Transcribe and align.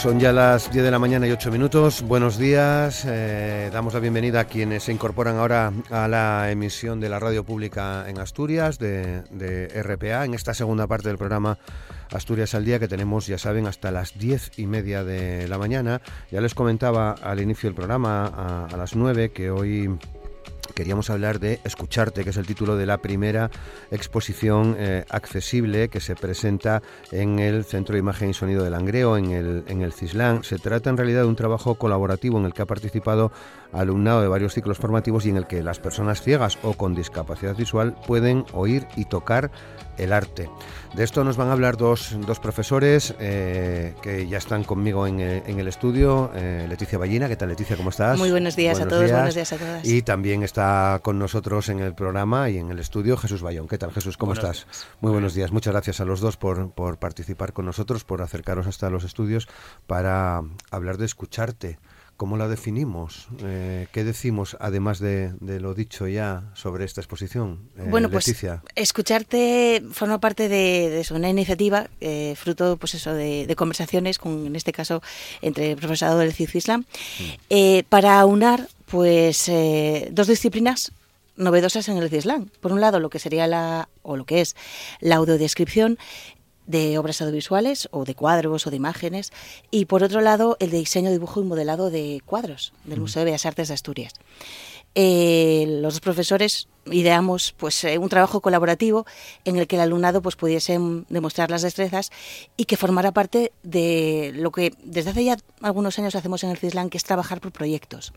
Son 0.00 0.18
ya 0.18 0.32
las 0.32 0.72
10 0.72 0.82
de 0.82 0.90
la 0.90 0.98
mañana 0.98 1.28
y 1.28 1.30
8 1.30 1.50
minutos. 1.50 2.00
Buenos 2.00 2.38
días. 2.38 3.04
Eh, 3.06 3.68
damos 3.70 3.92
la 3.92 4.00
bienvenida 4.00 4.40
a 4.40 4.44
quienes 4.46 4.84
se 4.84 4.92
incorporan 4.92 5.36
ahora 5.36 5.74
a 5.90 6.08
la 6.08 6.50
emisión 6.50 7.00
de 7.00 7.10
la 7.10 7.18
radio 7.18 7.44
pública 7.44 8.08
en 8.08 8.18
Asturias, 8.18 8.78
de, 8.78 9.68
RPA, 9.84 10.24
en 10.24 10.32
esta 10.32 10.54
segunda 10.54 10.86
parte 10.86 11.08
del 11.08 11.18
programa 11.18 11.58
Asturias 12.10 12.54
al 12.54 12.64
Día, 12.64 12.78
que 12.78 12.88
tenemos, 12.88 13.26
ya 13.26 13.36
saben, 13.36 13.66
hasta 13.66 13.90
las 13.90 14.18
10 14.18 14.58
y 14.58 14.66
media 14.66 15.04
de 15.04 15.46
la 15.48 15.58
mañana. 15.58 16.00
Ya 16.30 16.40
les 16.40 16.54
comentaba 16.54 17.12
al 17.12 17.38
inicio 17.38 17.68
del 17.68 17.76
programa, 17.76 18.24
a, 18.24 18.68
a 18.72 18.76
las 18.78 18.96
9, 18.96 19.32
que 19.32 19.50
hoy 19.50 19.98
queríamos 20.80 21.10
hablar 21.10 21.40
de 21.40 21.60
Escucharte, 21.62 22.24
que 22.24 22.30
es 22.30 22.38
el 22.38 22.46
título 22.46 22.74
de 22.74 22.86
la 22.86 23.02
primera 23.02 23.50
exposición 23.90 24.76
eh, 24.78 25.04
accesible 25.10 25.90
que 25.90 26.00
se 26.00 26.16
presenta 26.16 26.80
en 27.12 27.38
el 27.38 27.66
Centro 27.66 27.92
de 27.92 27.98
Imagen 27.98 28.30
y 28.30 28.32
Sonido 28.32 28.64
de 28.64 28.70
Langreo, 28.70 29.18
en 29.18 29.30
el, 29.30 29.64
en 29.68 29.82
el 29.82 29.92
CISLAN. 29.92 30.42
Se 30.42 30.56
trata 30.58 30.88
en 30.88 30.96
realidad 30.96 31.20
de 31.20 31.28
un 31.28 31.36
trabajo 31.36 31.74
colaborativo 31.74 32.38
en 32.38 32.46
el 32.46 32.54
que 32.54 32.62
ha 32.62 32.66
participado 32.66 33.30
alumnado 33.74 34.22
de 34.22 34.28
varios 34.28 34.54
ciclos 34.54 34.78
formativos 34.78 35.26
y 35.26 35.28
en 35.28 35.36
el 35.36 35.46
que 35.46 35.62
las 35.62 35.78
personas 35.78 36.22
ciegas 36.22 36.58
o 36.62 36.72
con 36.72 36.94
discapacidad 36.94 37.54
visual 37.54 37.94
pueden 38.06 38.46
oír 38.54 38.86
y 38.96 39.04
tocar 39.04 39.50
el 39.98 40.12
arte. 40.14 40.48
De 40.94 41.04
esto 41.04 41.22
nos 41.24 41.36
van 41.36 41.48
a 41.48 41.52
hablar 41.52 41.76
dos, 41.76 42.16
dos 42.26 42.40
profesores 42.40 43.14
eh, 43.20 43.94
que 44.02 44.26
ya 44.26 44.38
están 44.38 44.64
conmigo 44.64 45.06
en, 45.06 45.20
eh, 45.20 45.42
en 45.46 45.60
el 45.60 45.68
estudio. 45.68 46.32
Eh, 46.34 46.66
Leticia 46.68 46.98
Ballina, 46.98 47.28
¿qué 47.28 47.36
tal 47.36 47.50
Leticia? 47.50 47.76
¿Cómo 47.76 47.90
estás? 47.90 48.18
Muy 48.18 48.30
buenos 48.30 48.56
días 48.56 48.80
a 48.80 48.88
todos, 48.88 49.10
buenos 49.10 49.34
días 49.34 49.52
a 49.52 49.56
todas. 49.56 49.86
Y 49.86 50.02
también 50.02 50.42
está 50.42 50.69
con 51.02 51.18
nosotros 51.18 51.68
en 51.68 51.80
el 51.80 51.94
programa 51.94 52.50
y 52.50 52.58
en 52.58 52.70
el 52.70 52.78
estudio 52.78 53.16
Jesús 53.16 53.42
Bayón. 53.42 53.68
¿Qué 53.68 53.78
tal 53.78 53.92
Jesús? 53.92 54.16
¿Cómo 54.16 54.34
estás? 54.34 54.66
Muy 55.00 55.12
buenos 55.12 55.34
días. 55.34 55.52
Muchas 55.52 55.72
gracias 55.72 56.00
a 56.00 56.04
los 56.04 56.20
dos 56.20 56.36
por, 56.36 56.70
por 56.72 56.98
participar 56.98 57.52
con 57.52 57.66
nosotros, 57.66 58.04
por 58.04 58.22
acercaros 58.22 58.66
hasta 58.66 58.90
los 58.90 59.04
estudios 59.04 59.48
para 59.86 60.42
hablar 60.70 60.98
de 60.98 61.06
escucharte. 61.06 61.78
¿Cómo 62.20 62.36
la 62.36 62.48
definimos? 62.48 63.28
Eh, 63.42 63.86
¿Qué 63.92 64.04
decimos, 64.04 64.54
además 64.60 64.98
de, 64.98 65.32
lo 65.40 65.72
dicho 65.72 66.06
ya 66.06 66.50
sobre 66.52 66.84
esta 66.84 67.00
exposición? 67.00 67.70
Eh, 67.78 67.86
bueno, 67.88 68.10
pues 68.10 68.30
escucharte 68.74 69.82
forma 69.90 70.20
parte 70.20 70.50
de, 70.50 71.02
una 71.12 71.30
iniciativa, 71.30 71.88
eh, 72.02 72.34
fruto 72.36 72.76
pues 72.76 72.94
eso, 72.94 73.14
de, 73.14 73.50
conversaciones, 73.56 74.18
con, 74.18 74.46
en 74.46 74.54
este 74.54 74.70
caso, 74.70 75.02
entre 75.40 75.70
el 75.70 75.78
profesorado 75.78 76.18
del 76.18 76.34
CIF 76.34 76.56
Islam, 76.56 76.84
mm. 77.48 77.88
para 77.88 78.22
unar 78.26 78.68
pues 78.90 79.50
dos 80.10 80.26
disciplinas 80.26 80.92
novedosas 81.36 81.88
en 81.88 81.96
el 81.96 82.10
CISLAM. 82.10 82.50
Por 82.60 82.72
un 82.72 82.80
lado, 82.80 83.00
lo 83.00 83.10
que 83.10 83.18
sería 83.18 83.46
la, 83.46 83.88
o 84.02 84.16
lo 84.16 84.24
que 84.24 84.40
es 84.40 84.56
la 85.00 85.16
audiodescripción 85.16 85.98
de 86.66 86.98
obras 86.98 87.20
audiovisuales 87.20 87.88
o 87.90 88.04
de 88.04 88.14
cuadros 88.14 88.66
o 88.66 88.70
de 88.70 88.76
imágenes 88.76 89.32
y 89.70 89.86
por 89.86 90.04
otro 90.04 90.20
lado 90.20 90.56
el 90.60 90.70
de 90.70 90.78
diseño, 90.78 91.10
dibujo 91.10 91.40
y 91.40 91.44
modelado 91.44 91.90
de 91.90 92.22
cuadros 92.24 92.72
del 92.84 93.00
Museo 93.00 93.20
de 93.20 93.24
Bellas 93.24 93.46
Artes 93.46 93.68
de 93.68 93.74
Asturias. 93.74 94.14
Eh, 94.94 95.66
los 95.80 95.94
dos 95.94 96.00
profesores 96.00 96.68
ideamos 96.86 97.54
pues 97.56 97.84
eh, 97.84 97.98
un 97.98 98.08
trabajo 98.08 98.40
colaborativo 98.40 99.06
en 99.44 99.56
el 99.56 99.68
que 99.68 99.76
el 99.76 99.82
alumnado 99.82 100.20
pues 100.20 100.34
pudiese 100.34 100.78
demostrar 101.08 101.50
las 101.50 101.62
destrezas 101.62 102.10
y 102.56 102.64
que 102.64 102.76
formara 102.76 103.12
parte 103.12 103.52
de 103.62 104.32
lo 104.34 104.50
que 104.50 104.72
desde 104.82 105.10
hace 105.10 105.24
ya 105.24 105.36
algunos 105.60 105.98
años 105.98 106.16
hacemos 106.16 106.42
en 106.42 106.50
el 106.50 106.56
CISLAN 106.56 106.90
que 106.90 106.98
es 106.98 107.04
trabajar 107.04 107.40
por 107.40 107.52
proyectos. 107.52 108.12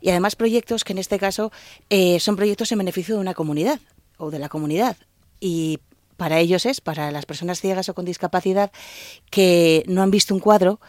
Y 0.00 0.10
además 0.10 0.36
proyectos 0.36 0.84
que 0.84 0.92
en 0.92 0.98
este 0.98 1.18
caso 1.18 1.52
eh, 1.88 2.20
son 2.20 2.36
proyectos 2.36 2.70
en 2.72 2.78
beneficio 2.78 3.14
de 3.14 3.20
una 3.22 3.34
comunidad 3.34 3.80
o 4.18 4.30
de 4.30 4.38
la 4.38 4.48
comunidad. 4.48 4.96
Y 5.40 5.78
para 6.16 6.38
ellos 6.38 6.66
es, 6.66 6.80
para 6.80 7.10
las 7.10 7.26
personas 7.26 7.60
ciegas 7.60 7.88
o 7.88 7.94
con 7.94 8.04
discapacidad 8.04 8.70
que 9.30 9.84
no 9.86 10.02
han 10.02 10.10
visto 10.10 10.34
un 10.34 10.40
cuadro 10.40 10.80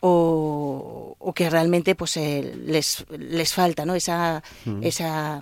o, 0.00 1.32
que 1.34 1.50
realmente 1.50 1.94
pues 1.94 2.16
eh, 2.16 2.54
les, 2.64 3.04
les 3.16 3.52
falta 3.52 3.84
¿no? 3.84 3.94
esa, 3.94 4.42
esa, 4.82 5.40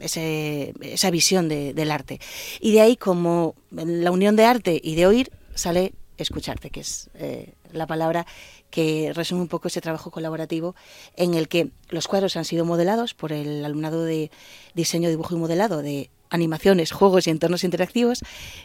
esa 0.00 1.10
visión 1.10 1.48
del 1.48 1.90
arte. 1.90 2.20
Y 2.60 2.72
de 2.72 2.80
ahí 2.80 2.96
como 2.96 3.54
la 3.70 4.10
unión 4.10 4.36
de 4.36 4.44
arte 4.44 4.80
y 4.82 4.96
de 4.96 5.06
oír 5.06 5.30
sale 5.54 5.92
escucharte, 6.18 6.70
que 6.70 6.80
es 6.80 7.10
eh, 7.14 7.54
la 7.72 7.86
palabra 7.86 8.26
que 8.70 9.12
resume 9.14 9.42
un 9.42 9.48
poco 9.48 9.68
ese 9.68 9.80
trabajo 9.80 10.10
colaborativo 10.10 10.74
en 11.16 11.34
el 11.34 11.48
que 11.48 11.70
los 11.88 12.06
cuadros 12.06 12.36
han 12.36 12.44
sido 12.44 12.64
modelados 12.64 13.14
por 13.14 13.32
el 13.32 13.64
alumnado 13.64 14.04
de 14.04 14.30
diseño, 14.74 15.08
dibujo 15.08 15.34
y 15.34 15.38
modelado 15.38 15.82
de 15.82 16.10
animaciones, 16.30 16.92
juegos 16.92 17.26
y 17.26 17.30
entornos 17.30 17.64
interactivos, 17.64 18.20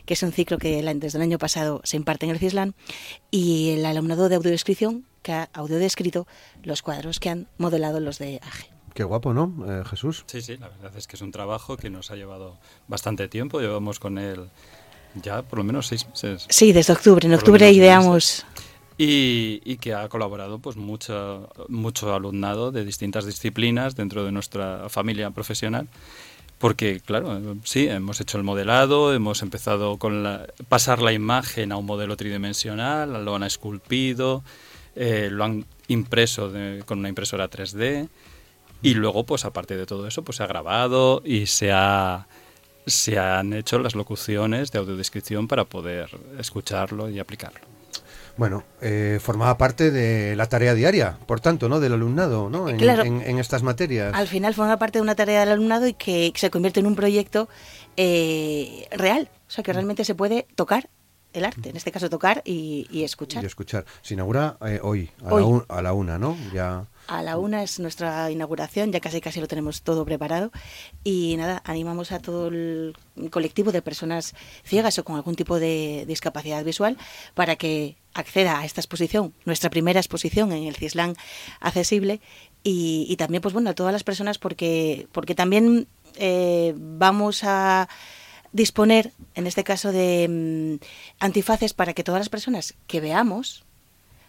que 0.06 0.14
es 0.14 0.24
un 0.24 0.32
ciclo 0.32 0.60
que 0.60 0.84
desde 0.96 1.18
el 1.18 1.24
año 1.24 1.40
pasado 1.40 1.82
se 1.84 1.98
imparte 1.98 2.26
en 2.26 2.32
el 2.32 2.40
CISLAN, 2.40 2.76
y 3.32 3.72
el 3.72 3.86
alumnado 3.86 4.30
de 4.30 4.36
audiodescripción, 4.36 5.06
que 5.26 5.34
ha 5.34 5.50
audiodescrito 5.54 6.28
los 6.64 6.84
cuadros 6.84 7.20
que 7.20 7.30
han 7.30 7.48
modelado 7.58 8.00
los 8.00 8.20
de 8.20 8.40
AGE. 8.44 8.70
Qué 8.94 9.04
guapo, 9.04 9.34
¿no, 9.34 9.52
eh, 9.68 9.84
Jesús? 9.84 10.24
Sí, 10.28 10.42
sí, 10.42 10.56
la 10.58 10.70
verdad 10.70 10.94
es 10.96 11.08
que 11.08 11.16
es 11.16 11.22
un 11.24 11.32
trabajo 11.32 11.78
que 11.78 11.90
nos 11.90 12.12
ha 12.12 12.16
llevado 12.16 12.60
bastante 12.88 13.28
tiempo. 13.28 13.60
Llevamos 13.60 14.00
con 14.00 14.20
él 14.20 14.50
ya 15.16 15.42
por 15.42 15.58
lo 15.58 15.66
menos 15.66 15.88
seis 15.88 16.08
meses. 16.08 16.46
Sí, 16.50 16.72
desde 16.72 16.94
octubre. 16.94 17.28
En 17.28 17.34
octubre 17.34 17.70
ideamos... 17.72 18.46
Y, 18.98 19.62
y, 19.66 19.76
que 19.76 19.94
ha 19.94 20.08
colaborado 20.08 20.60
pues 20.60 20.78
mucho, 20.78 21.50
mucho 21.68 22.16
alumnado 22.16 22.72
de 22.72 22.86
distintas 22.86 23.26
disciplinas 23.26 23.98
dentro 23.98 24.24
de 24.24 24.32
nuestra 24.32 24.88
familia 24.88 25.32
profesional 25.32 25.90
porque, 26.58 27.02
claro, 27.02 27.58
sí, 27.64 27.88
hemos 27.88 28.22
hecho 28.22 28.38
el 28.38 28.44
modelado, 28.44 29.14
hemos 29.14 29.42
empezado 29.42 29.98
con 29.98 30.24
la, 30.24 30.48
pasar 30.70 31.02
la 31.02 31.12
imagen 31.12 31.72
a 31.72 31.78
un 31.78 31.86
modelo 31.86 32.16
tridimensional, 32.16 33.26
lo 33.26 33.36
han 33.36 33.44
esculpido, 33.44 34.44
eh, 34.96 35.30
lo 35.32 35.44
han 35.44 35.66
impreso 35.88 36.52
con 36.86 37.00
una 37.00 37.10
impresora 37.10 37.50
3D 37.50 38.10
y 38.82 38.94
luego, 38.94 39.26
pues 39.26 39.46
aparte 39.46 39.78
de 39.78 39.86
todo 39.86 40.08
eso, 40.08 40.24
pues 40.24 40.38
se 40.38 40.44
ha 40.44 40.48
grabado 40.48 41.22
y 41.26 41.48
se 41.48 41.72
ha 41.72 42.28
se 42.86 43.18
han 43.18 43.54
hecho 43.54 43.80
las 43.80 43.96
locuciones 43.96 44.72
de 44.72 44.80
audiodescripción 44.80 45.48
para 45.48 45.66
poder 45.66 46.10
escucharlo 46.38 47.10
y 47.10 47.20
aplicarlo. 47.20 47.62
Bueno, 48.38 48.64
eh, 48.82 49.20
formaba 49.22 49.58
parte 49.58 49.92
de 49.92 50.36
la 50.36 50.48
tarea 50.48 50.74
diaria, 50.74 51.18
por 51.26 51.40
tanto, 51.40 51.70
¿no? 51.70 51.80
Del 51.80 51.94
alumnado, 51.94 52.50
¿no? 52.50 52.68
En, 52.68 52.82
en, 52.82 53.40
estas 53.40 53.64
materias. 53.64 54.14
Al 54.14 54.28
final 54.28 54.54
forma 54.54 54.78
parte 54.78 54.98
de 54.98 55.04
una 55.04 55.16
tarea 55.16 55.40
del 55.40 55.50
alumnado 55.50 55.88
y 55.88 55.94
que 55.94 56.34
se 56.36 56.50
convierte 56.50 56.82
en 56.82 56.88
un 56.88 56.96
proyecto 56.96 57.48
eh, 57.96 58.88
real, 58.92 59.30
o 59.48 59.52
sea, 59.52 59.64
que 59.64 59.72
mm. 59.72 59.76
realmente 59.76 60.04
se 60.04 60.16
puede 60.16 60.48
tocar 60.56 60.90
el 61.36 61.46
arte, 61.46 61.70
en 61.70 61.76
este 61.76 61.92
caso 61.92 62.10
tocar 62.10 62.42
y, 62.46 63.04
escuchar. 63.04 63.44
Y 63.44 63.48
escuchar. 63.48 63.86
Se 64.02 64.14
inaugura 64.14 64.58
eh, 64.66 64.80
hoy, 64.82 65.12
a, 65.24 65.36
La 65.36 65.66
a, 65.68 65.82
La 65.82 65.94
una, 65.94 66.18
¿no? 66.18 66.38
Ya... 66.54 66.86
A 67.08 67.22
la 67.22 67.38
una 67.38 67.62
es 67.62 67.80
nuestra 67.80 68.32
inauguración, 68.32 68.92
ya 68.92 69.00
casi 69.00 69.22
casi 69.22 69.40
lo 69.40 69.48
tenemos 69.48 69.84
todo 69.84 70.06
preparado. 70.06 70.52
Y 71.04 71.36
nada, 71.38 71.62
animamos 71.66 72.12
a 72.12 72.20
todo 72.20 72.48
el 72.48 72.96
colectivo 73.30 73.72
de 73.72 73.84
personas 73.84 74.34
ciegas 74.64 74.98
o 74.98 75.04
con 75.04 75.16
algún 75.16 75.36
tipo 75.36 75.60
de 75.60 76.06
discapacidad 76.08 76.64
visual 76.64 76.98
para 77.36 77.58
que 77.58 77.96
acceda 78.16 78.60
a 78.60 78.66
esta 78.66 78.82
exposición, 78.82 79.34
nuestra 79.46 79.70
primera 79.70 80.00
exposición 80.00 80.52
en 80.52 80.64
el 80.64 80.76
CISLAN 80.76 81.16
accesible. 81.60 82.22
Y, 82.64 83.16
también, 83.18 83.42
pues 83.42 83.54
bueno, 83.54 83.70
a 83.70 83.76
todas 83.76 83.94
las 83.94 84.04
personas 84.04 84.40
porque, 84.40 85.08
porque 85.12 85.36
también 85.36 85.88
eh, 86.16 86.74
vamos 86.76 87.44
a 87.44 87.88
disponer, 88.52 89.12
en 89.36 89.48
este 89.48 89.64
caso, 89.64 89.92
de 89.92 90.28
mm, 90.80 90.86
antifaces 91.20 91.74
para 91.74 91.94
que 91.94 92.04
todas 92.04 92.20
las 92.20 92.30
personas 92.30 92.76
que 92.88 93.02
veamos, 93.02 93.64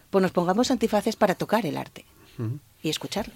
pues 0.09 0.21
nos 0.21 0.31
pongamos 0.31 0.71
antifaces 0.71 1.15
para 1.15 1.35
tocar 1.35 1.65
el 1.65 1.77
arte 1.77 2.05
y 2.81 2.89
escucharlo. 2.89 3.33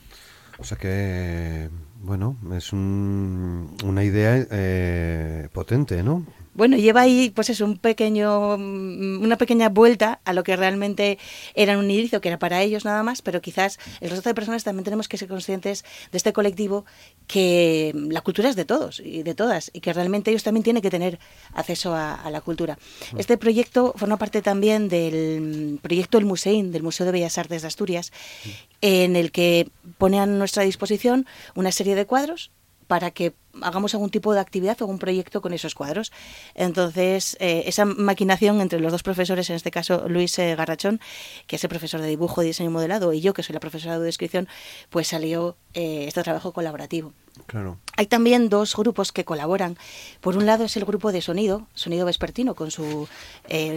O 0.60 0.64
sea 0.64 0.78
que, 0.78 1.70
bueno, 2.02 2.38
es 2.56 2.72
una 2.72 4.04
idea 4.04 4.46
eh, 4.52 5.50
potente, 5.52 6.04
¿no? 6.04 6.26
Bueno, 6.54 6.78
lleva 6.78 7.02
ahí, 7.02 7.30
pues 7.30 7.50
eso, 7.50 7.66
un 7.66 7.78
pequeño, 7.78 8.58
mm, 8.58 9.22
una 9.22 9.38
pequeña 9.38 9.70
vuelta 9.70 10.20
a 10.26 10.34
lo 10.34 10.44
que 10.44 10.56
realmente 10.56 11.18
era 11.56 11.78
un 11.78 11.90
inicio, 11.90 12.20
que 12.20 12.28
era 12.28 12.40
para 12.40 12.62
ellos 12.62 12.84
nada 12.84 13.04
más, 13.04 13.22
pero 13.22 13.42
quizás 13.42 13.80
el 14.02 14.10
resto 14.10 14.30
de 14.30 14.36
personas 14.36 14.64
también 14.64 14.84
tenemos 14.84 15.08
que 15.08 15.18
ser 15.18 15.28
conscientes 15.28 15.86
de 16.12 16.18
este 16.18 16.34
colectivo 16.34 16.86
que 17.28 17.94
la 18.10 18.22
cultura 18.22 18.50
es 18.50 18.56
de 18.56 18.66
todos 18.66 19.00
y 19.00 19.24
de 19.24 19.34
todas 19.34 19.72
y 19.74 19.80
que 19.80 19.94
realmente 19.94 20.32
ellos 20.32 20.44
también 20.44 20.64
tienen 20.64 20.82
que 20.82 20.90
tener 20.90 21.20
acceso 21.54 21.96
a, 21.96 22.30
la 22.32 22.42
cultura. 22.42 22.78
Mm. 23.14 23.20
Este 23.20 23.38
proyecto 23.38 23.94
forma 23.98 24.18
parte 24.18 24.42
también 24.42 24.88
del 24.90 25.80
proyecto 25.82 26.18
El 26.18 26.26
Museín, 26.26 26.72
del 26.72 26.84
Museo 26.84 27.06
de 27.06 27.12
Bellas 27.12 27.38
Artes 27.38 27.62
de 27.62 27.68
Asturias, 27.68 28.12
mm. 28.12 28.50
en 28.82 29.16
el 29.16 29.32
que 29.32 29.70
pone 29.98 30.20
a 30.20 30.26
nuestra 30.26 30.64
disposición 30.64 31.26
una 31.56 31.72
serie 31.72 31.96
de 31.96 32.06
cuadros 32.06 32.52
para 32.92 33.10
que 33.12 33.32
hagamos 33.62 33.94
algún 33.94 34.10
tipo 34.10 34.34
de 34.34 34.42
actividad 34.42 34.76
o 34.82 34.84
algún 34.84 35.00
proyecto 35.00 35.42
con 35.42 35.54
esos 35.54 35.76
cuadros. 35.76 36.12
Entonces, 36.56 37.38
eh, 37.40 37.64
esa 37.66 37.86
maquinación 37.86 38.60
entre 38.60 38.82
los 38.82 38.92
dos 38.92 39.02
profesores, 39.02 39.50
en 39.50 39.56
este 39.56 39.72
caso 39.72 40.10
Luis 40.10 40.38
eh, 40.40 40.58
Garrachón, 40.58 41.00
que 41.48 41.56
es 41.56 41.64
el 41.64 41.70
profesor 41.70 42.02
de 42.02 42.10
dibujo, 42.10 42.42
diseño 42.42 42.70
y 42.70 42.74
modelado, 42.74 43.14
y 43.14 43.22
yo, 43.22 43.34
que 43.34 43.44
soy 43.44 43.54
la 43.54 43.62
profesora 43.62 43.98
de 43.98 44.04
descripción, 44.04 44.50
pues 44.90 45.08
salió 45.08 45.56
eh, 45.74 46.04
este 46.06 46.22
trabajo 46.22 46.52
colaborativo. 46.52 47.14
Claro. 47.46 47.78
Hay 47.96 48.08
también 48.08 48.50
dos 48.50 48.76
grupos 48.76 49.14
que 49.14 49.24
colaboran. 49.24 49.78
Por 50.20 50.36
un 50.36 50.46
lado 50.46 50.66
es 50.66 50.76
el 50.76 50.84
grupo 50.84 51.14
de 51.14 51.22
sonido, 51.22 51.68
Sonido 51.74 52.06
Vespertino, 52.06 52.56
con 52.56 52.72
su 52.72 53.08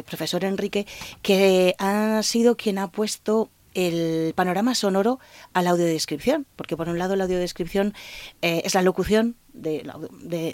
profesor 0.06 0.42
Enrique, 0.42 0.88
que 1.22 1.76
ha 1.78 2.20
sido 2.24 2.56
quien 2.56 2.78
ha 2.78 2.88
puesto 2.88 3.48
el 3.74 4.32
panorama 4.34 4.74
sonoro 4.74 5.18
a 5.52 5.62
la 5.62 5.70
audiodescripción, 5.70 6.46
porque 6.56 6.76
por 6.76 6.88
un 6.88 6.98
lado 6.98 7.16
la 7.16 7.24
audiodescripción 7.24 7.94
eh, 8.42 8.62
es 8.64 8.74
la 8.74 8.82
locución 8.82 9.36
de, 9.52 9.84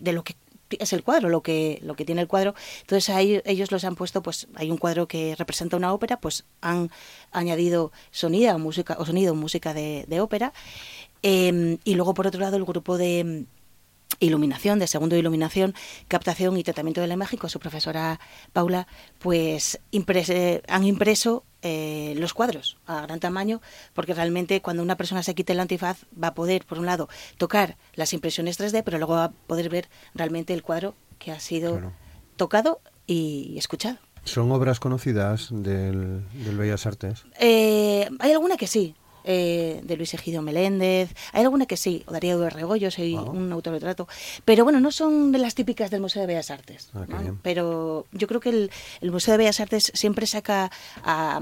de, 0.03 0.13
lo 0.13 0.25
que 0.25 0.37
es 0.79 0.93
el 0.93 1.03
cuadro, 1.03 1.29
lo 1.29 1.43
que, 1.43 1.81
lo 1.83 1.95
que 1.95 2.05
tiene 2.05 2.23
el 2.23 2.29
cuadro. 2.29 2.55
Entonces 2.81 3.11
ahí 3.11 3.41
ellos 3.45 3.71
los 3.73 3.85
han 3.85 3.97
puesto, 3.97 4.23
pues 4.23 4.49
hay 4.55 4.71
un 4.71 4.79
cuadro 4.79 5.09
que 5.09 5.35
representa 5.37 5.77
una 5.77 5.93
ópera, 5.93 6.21
pues 6.21 6.45
han 6.61 6.91
añadido 7.33 7.93
sonido, 8.11 8.59
música, 8.59 8.97
o 8.99 9.05
sonido, 9.05 9.35
música 9.35 9.75
de, 9.75 10.21
ópera. 10.21 10.53
Em, 11.23 11.79
y 11.85 11.95
luego 11.95 12.15
por 12.15 12.27
otro 12.27 12.41
lado 12.41 12.57
el 12.57 12.65
grupo 12.65 12.97
de 12.97 13.45
iluminación, 14.19 14.79
de 14.79 14.87
segundo 14.87 15.17
iluminación, 15.17 15.75
captación 16.09 16.57
y 16.57 16.65
tratamiento 16.65 17.01
de 17.01 17.07
la 17.07 17.15
imagen, 17.15 17.39
con 17.39 17.51
su 17.51 17.59
profesora 17.59 18.21
Paula, 18.53 18.87
pues 19.19 19.79
han 20.69 20.85
impreso 20.85 21.45
eh, 21.63 22.15
los 22.17 22.35
cuadros 22.35 22.79
a 22.87 23.03
gran 23.03 23.21
tamaño, 23.21 23.61
porque 23.95 24.15
realmente 24.15 24.63
cuando 24.63 24.83
una 24.83 24.97
persona 24.97 25.23
se 25.23 25.35
quite 25.35 25.53
el 25.53 25.61
antifaz 25.61 26.05
va 26.23 26.29
a 26.29 26.35
poder, 26.35 26.65
por 26.65 26.79
un 26.79 26.87
lado, 26.87 27.09
tocar 27.39 27.77
las 27.95 28.13
impresiones 28.13 28.59
3D, 28.59 28.83
pero 28.85 28.99
luego 28.99 29.15
va 29.15 29.25
a 29.25 29.31
poder 29.31 29.69
ver 29.69 29.89
realmente 30.15 30.55
el 30.55 30.63
cuadro 30.63 30.95
que 31.19 31.33
ha 31.33 31.41
sido 31.41 31.81
tocado 32.37 32.81
y 33.07 33.57
escuchado. 33.59 33.99
¿Son 34.25 34.51
obras 34.53 34.81
conocidas 34.81 35.49
del, 35.51 36.23
del 36.33 36.57
Bellas 36.59 36.87
Artes? 36.87 37.25
Eh, 37.39 38.09
hay 38.19 38.33
alguna 38.33 38.57
que 38.57 38.67
sí, 38.67 38.95
eh, 39.25 39.81
de 39.83 39.97
Luis 39.97 40.15
Egidio 40.15 40.43
Meléndez. 40.43 41.15
Hay 41.33 41.43
alguna 41.43 41.67
que 41.67 41.77
sí, 41.77 42.05
o 42.07 42.13
Darío 42.13 42.39
de 42.39 42.51
Regoyos, 42.51 42.99
hay 42.99 43.17
ah. 43.17 43.23
un 43.23 43.53
autorretrato. 43.53 44.09
Pero 44.45 44.65
bueno, 44.65 44.81
no 44.81 44.91
son 44.91 45.33
de 45.33 45.39
las 45.39 45.55
típicas 45.55 45.91
del 45.91 46.01
Museo 46.01 46.23
de 46.23 46.27
Bellas 46.27 46.51
Artes. 46.51 46.91
Ah, 46.95 47.07
pero 47.43 48.07
yo 48.13 48.27
creo 48.27 48.41
que 48.41 48.49
el, 49.01 49.11
Museo 49.11 49.33
de 49.33 49.39
Bellas 49.39 49.61
Artes 49.61 49.93
siempre 49.95 50.27
saca 50.27 50.71
a, 51.03 51.41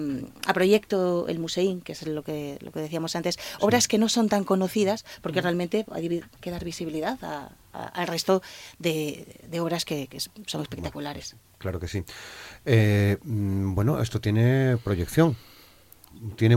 proyecto 0.55 1.27
el 1.29 1.39
Museín, 1.39 1.81
que 1.81 1.93
es 1.93 2.07
lo 2.07 2.23
que, 2.23 2.59
lo 2.61 2.73
que 2.73 2.81
decíamos 2.81 3.15
antes, 3.17 3.39
obras 3.61 3.89
que 3.89 3.99
no 3.99 4.09
son 4.09 4.29
tan 4.29 4.45
conocidas, 4.45 5.05
porque 5.23 5.41
realmente 5.41 5.85
hay 5.93 6.23
que 6.41 6.51
dar 6.51 6.65
visibilidad 6.65 7.19
al 7.73 8.07
resto 8.07 8.43
de, 8.79 9.27
obras 9.61 9.85
que, 9.85 10.09
son 10.47 10.63
espectaculares. 10.63 11.37
Claro 11.59 11.81
que 11.81 11.89
sí. 11.89 12.05
Eh, 12.65 13.19
mm, 13.23 13.75
bueno, 13.75 14.01
esto 14.01 14.21
tiene 14.21 14.77
proyección 14.83 15.37
tiene 16.37 16.57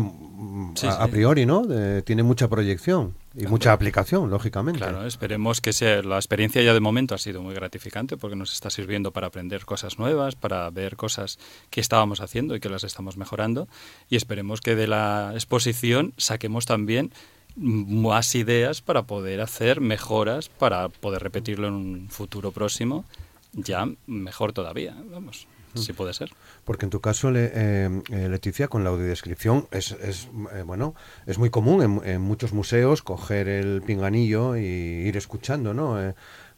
a, 0.84 1.08
priori, 1.08 1.46
¿no? 1.46 1.64
tiene 2.04 2.24
mucha 2.24 2.48
proyección 2.48 3.16
y 3.36 3.46
mucha 3.48 3.74
aplicación, 3.74 4.30
lógicamente. 4.30 4.80
Claro, 4.80 5.06
esperemos 5.06 5.62
que 5.62 5.74
sea 5.74 6.02
la 6.02 6.16
experiencia 6.16 6.62
ya 6.62 6.74
de 6.74 6.80
momento 6.80 7.16
ha 7.16 7.18
sido 7.18 7.42
muy 7.42 7.54
gratificante 7.54 8.18
porque 8.18 8.36
nos 8.36 8.54
está 8.54 8.70
sirviendo 8.70 9.12
para 9.12 9.28
aprender 9.28 9.66
cosas 9.66 10.00
nuevas, 10.00 10.36
para 10.36 10.70
ver 10.70 10.96
cosas 10.96 11.38
que 11.70 11.82
estábamos 11.82 12.22
haciendo 12.22 12.56
y 12.56 12.60
que 12.60 12.70
las 12.70 12.84
estamos 12.84 13.18
mejorando 13.18 13.68
y 14.10 14.16
esperemos 14.16 14.62
que 14.62 14.76
de 14.76 14.88
la 14.88 15.32
exposición 15.34 16.14
saquemos 16.18 16.66
también 16.66 17.12
más 17.56 18.34
ideas 18.36 18.82
para 18.82 19.04
poder 19.04 19.42
hacer 19.42 19.82
mejoras 19.82 20.50
para 20.50 20.90
poder 20.90 21.22
repetirlo 21.22 21.68
en 21.68 21.74
un 21.74 22.10
futuro 22.10 22.52
próximo 22.52 23.06
ya 23.54 23.88
mejor 24.08 24.54
todavía, 24.54 24.96
vamos. 25.12 25.48
Sí 25.76 25.94
puede 25.94 26.14
ser. 26.14 26.32
Porque 26.66 26.86
en 26.86 26.90
tu 26.90 27.02
caso, 27.02 27.32
eh, 27.36 28.02
eh, 28.10 28.30
Leticia, 28.30 28.68
con 28.68 28.84
la 28.84 28.90
audiodescripción 28.90 29.68
es, 29.72 29.92
es 29.92 30.30
eh, 30.54 30.64
bueno 30.64 30.96
es 31.26 31.38
muy 31.38 31.50
común 31.50 32.02
en, 32.04 32.22
muchos 32.22 32.54
museos 32.54 33.02
coger 33.02 33.48
el 33.48 33.82
pinganillo 33.82 34.56
y 34.56 34.62
ir 34.62 35.18
escuchando, 35.18 35.74
¿no? 35.74 36.14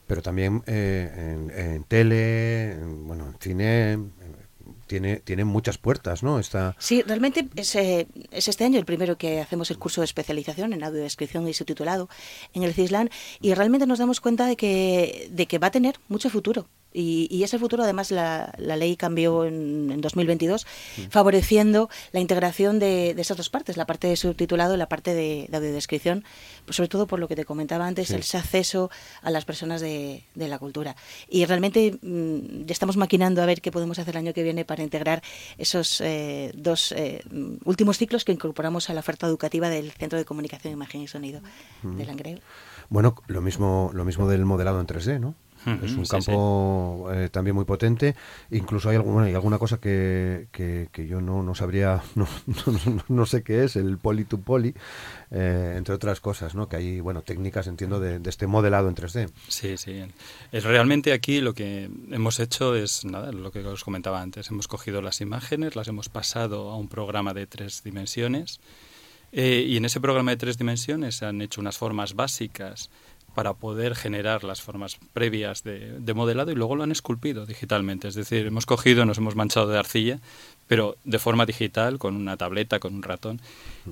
pero 0.07 0.21
también 0.21 0.63
en, 0.67 1.83
tele, 1.87 2.77
bueno, 2.83 3.27
en 3.27 3.35
cine, 3.39 3.99
tiene, 4.87 5.17
tiene 5.17 5.45
muchas 5.45 5.77
puertas, 5.77 6.23
¿no? 6.23 6.39
Está... 6.39 6.75
Sí, 6.77 7.01
realmente 7.03 7.47
es, 7.55 7.75
es, 7.75 8.47
este 8.47 8.65
año 8.65 8.79
el 8.79 8.85
primero 8.85 9.17
que 9.17 9.39
hacemos 9.39 9.71
el 9.71 9.77
curso 9.77 10.01
de 10.01 10.05
especialización 10.05 10.73
en 10.73 10.83
audiodescripción 10.83 11.47
y 11.47 11.53
subtitulado 11.53 12.09
en 12.53 12.63
el 12.63 12.73
CISLAN 12.73 13.09
y 13.41 13.53
realmente 13.53 13.87
nos 13.87 13.99
damos 13.99 14.19
cuenta 14.19 14.45
de 14.45 14.57
que, 14.57 15.29
de 15.31 15.45
que 15.45 15.57
va 15.57 15.67
a 15.67 15.71
tener 15.71 15.95
mucho 16.09 16.29
futuro. 16.29 16.67
Y, 16.93 17.27
y, 17.31 17.43
ese 17.43 17.59
futuro, 17.59 17.83
además, 17.83 18.11
la, 18.11 18.53
la 18.57 18.75
ley 18.75 18.95
cambió 18.95 19.45
en, 19.45 19.91
en 19.91 20.01
2022, 20.01 20.65
mm. 20.97 21.01
favoreciendo 21.09 21.89
la 22.11 22.19
integración 22.19 22.79
de, 22.79 23.13
de, 23.15 23.21
esas 23.21 23.37
dos 23.37 23.49
partes, 23.49 23.77
la 23.77 23.85
parte 23.85 24.07
de 24.07 24.15
subtitulado 24.15 24.75
y 24.75 24.77
la 24.77 24.87
parte 24.87 25.13
de, 25.13 25.47
de 25.49 25.57
audiodescripción, 25.57 26.23
pues 26.65 26.77
sobre 26.77 26.89
todo 26.89 27.07
por 27.07 27.19
lo 27.19 27.27
que 27.27 27.35
te 27.35 27.45
comentaba 27.45 27.87
antes, 27.87 28.11
el 28.11 28.23
acceso 28.33 28.89
a 29.21 29.31
las 29.31 29.45
personas 29.45 29.81
de, 29.81 30.23
de 30.35 30.47
la 30.47 30.59
cultura. 30.59 30.95
Y 31.29 31.45
realmente 31.45 31.97
mm, 32.01 32.65
ya 32.65 32.73
estamos 32.73 32.97
maquinando 32.97 33.41
a 33.41 33.45
ver 33.45 33.61
qué 33.61 33.71
podemos 33.71 33.99
hacer 33.99 34.15
el 34.15 34.19
año 34.19 34.33
que 34.33 34.43
viene 34.43 34.65
para 34.65 34.83
integrar 34.83 35.21
esos 35.57 36.01
eh, 36.01 36.51
dos 36.55 36.91
eh, 36.91 37.23
últimos 37.65 37.97
ciclos 37.97 38.25
que 38.25 38.31
incorporamos 38.31 38.89
a 38.89 38.93
la 38.93 38.99
oferta 38.99 39.27
educativa 39.27 39.69
del 39.69 39.91
Centro 39.91 40.17
de 40.17 40.25
Comunicación, 40.25 40.73
Imagen 40.73 41.01
y 41.01 41.07
Sonido 41.07 41.41
mm. 41.83 41.97
de 41.97 42.05
Langreo. 42.05 42.39
Bueno, 42.89 43.15
lo 43.27 43.41
mismo, 43.41 43.91
lo 43.93 44.05
mismo 44.05 44.27
del 44.27 44.45
modelado 44.45 44.79
en 44.79 44.87
3D, 44.87 45.19
¿no? 45.19 45.35
Es 45.83 45.93
un 45.93 46.05
campo 46.05 47.09
eh, 47.13 47.29
también 47.29 47.55
muy 47.55 47.65
potente. 47.65 48.15
Incluso 48.51 48.89
hay 48.89 48.95
alguna, 48.95 49.25
hay 49.25 49.33
alguna 49.33 49.57
cosa 49.57 49.79
que, 49.79 50.47
que, 50.51 51.07
yo 51.07 51.21
no, 51.21 51.43
no 51.43 51.55
sabría, 51.55 52.01
no, 52.15 52.27
no, 53.07 53.25
sé 53.25 53.43
qué 53.43 53.63
es, 53.63 53.75
el 53.75 53.97
poly 53.97 54.25
to 54.25 54.39
poly, 54.39 54.73
eh, 55.31 55.75
entre 55.77 55.95
otras 55.95 56.19
cosas, 56.19 56.55
¿no? 56.55 56.67
que 56.67 56.77
hay 56.77 56.99
bueno, 56.99 57.21
técnicas, 57.21 57.67
entiendo, 57.67 57.99
de, 57.99 58.21
este 58.29 58.47
modelado 58.47 58.89
en 58.89 58.95
3D. 58.95 59.29
Sí, 59.47 59.77
sí. 59.77 60.03
Es 60.51 60.63
realmente 60.63 61.13
aquí 61.13 61.41
lo 61.41 61.53
que 61.53 61.89
hemos 62.11 62.39
hecho 62.39 62.75
es 62.75 63.05
nada, 63.05 63.31
lo 63.31 63.51
que 63.51 63.59
os 63.59 63.83
comentaba 63.83 64.21
antes. 64.21 64.49
Hemos 64.49 64.67
cogido 64.67 65.01
las 65.01 65.21
imágenes, 65.21 65.75
las 65.75 65.87
hemos 65.87 66.09
pasado 66.09 66.69
a 66.69 66.77
un 66.77 66.87
programa 66.87 67.33
de 67.33 67.47
tres 67.47 67.83
dimensiones. 67.83 68.59
Eh, 69.35 69.65
y 69.67 69.77
en 69.77 69.85
ese 69.85 69.99
programa 69.99 70.29
de 70.29 70.37
tres 70.37 70.59
dimensiones 70.59 71.15
se 71.15 71.25
han 71.25 71.41
hecho 71.41 71.59
unas 71.59 71.75
formas 71.75 72.13
básicas 72.13 72.91
para 73.33 73.53
poder 73.53 73.95
generar 73.95 74.43
las 74.43 74.61
formas 74.61 74.97
previas 75.13 75.63
de, 75.63 76.13
modelado 76.13 76.51
y 76.51 76.55
luego 76.55 76.75
lo 76.75 76.83
han 76.83 76.91
esculpido 76.91 77.45
digitalmente. 77.45 78.07
Es 78.07 78.15
decir, 78.15 78.45
hemos 78.45 78.65
cogido, 78.65 79.05
nos 79.05 79.17
hemos 79.17 79.35
manchado 79.35 79.67
de 79.67 79.79
arcilla, 79.79 80.19
pero 80.67 80.95
de 81.03 81.19
forma 81.19 81.45
digital, 81.45 81.97
con 81.97 82.15
una 82.15 82.37
tableta, 82.37 82.79
con 82.79 82.93
un 82.93 83.03
ratón, 83.03 83.41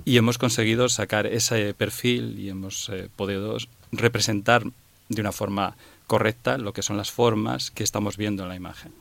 y 0.05 0.17
hemos 0.17 0.37
conseguido 0.37 0.89
sacar 0.89 1.25
ese 1.25 1.73
perfil 1.73 2.39
y 2.39 2.49
hemos 2.49 2.89
eh, 2.89 3.09
podido 3.15 3.57
representar 3.91 4.63
de 5.09 5.21
una 5.21 5.31
forma 5.31 5.75
correcta 6.07 6.57
lo 6.57 6.73
que 6.73 6.81
son 6.81 6.97
las 6.97 7.11
formas 7.11 7.71
que 7.71 7.83
estamos 7.83 8.17
viendo 8.17 8.43
en 8.43 8.49
la 8.49 8.55
imagen. 8.55 8.91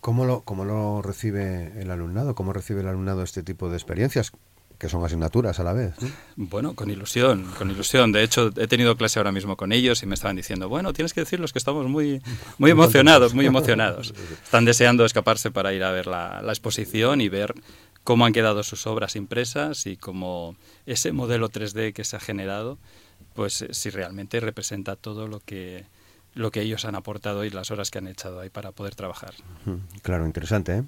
¿Cómo 0.00 0.24
lo, 0.24 0.40
¿Cómo 0.42 0.64
lo 0.64 1.02
recibe 1.02 1.72
el 1.80 1.90
alumnado? 1.90 2.34
¿Cómo 2.34 2.52
recibe 2.52 2.80
el 2.80 2.88
alumnado 2.88 3.22
este 3.22 3.42
tipo 3.42 3.68
de 3.68 3.76
experiencias? 3.76 4.32
Que 4.78 4.88
son 4.88 5.04
asignaturas 5.04 5.58
a 5.58 5.64
la 5.64 5.72
vez. 5.72 5.94
Bueno, 6.36 6.74
con 6.74 6.88
ilusión, 6.88 7.50
con 7.58 7.70
ilusión. 7.70 8.12
De 8.12 8.22
hecho, 8.22 8.52
he 8.56 8.68
tenido 8.68 8.96
clase 8.96 9.18
ahora 9.18 9.32
mismo 9.32 9.56
con 9.56 9.72
ellos 9.72 10.02
y 10.02 10.06
me 10.06 10.14
estaban 10.14 10.36
diciendo, 10.36 10.68
bueno, 10.68 10.92
tienes 10.92 11.12
que 11.12 11.20
decirles 11.20 11.52
que 11.52 11.58
estamos 11.58 11.88
muy, 11.88 12.22
muy 12.58 12.70
emocionados, 12.70 13.34
muy 13.34 13.46
emocionados. 13.46 14.14
Están 14.44 14.64
deseando 14.64 15.04
escaparse 15.04 15.50
para 15.50 15.72
ir 15.72 15.82
a 15.82 15.90
ver 15.90 16.06
la, 16.06 16.40
la 16.42 16.52
exposición 16.52 17.20
y 17.20 17.28
ver 17.28 17.54
cómo 18.04 18.24
han 18.24 18.32
quedado 18.32 18.62
sus 18.62 18.86
obras 18.86 19.16
impresas 19.16 19.86
y 19.86 19.96
cómo 19.96 20.56
ese 20.86 21.12
modelo 21.12 21.50
3D 21.50 21.92
que 21.92 22.04
se 22.04 22.16
ha 22.16 22.20
generado, 22.20 22.78
pues 23.34 23.62
eh, 23.62 23.74
si 23.74 23.90
realmente 23.90 24.40
representa 24.40 24.96
todo 24.96 25.26
lo 25.26 25.40
que 25.40 25.84
lo 26.34 26.50
que 26.50 26.60
ellos 26.60 26.84
han 26.84 26.94
aportado 26.94 27.44
y 27.44 27.50
las 27.50 27.70
horas 27.70 27.90
que 27.90 27.98
han 27.98 28.06
echado 28.06 28.40
ahí 28.40 28.50
para 28.50 28.72
poder 28.72 28.94
trabajar. 28.94 29.34
Claro, 30.02 30.24
interesante. 30.24 30.76
¿eh? 30.76 30.82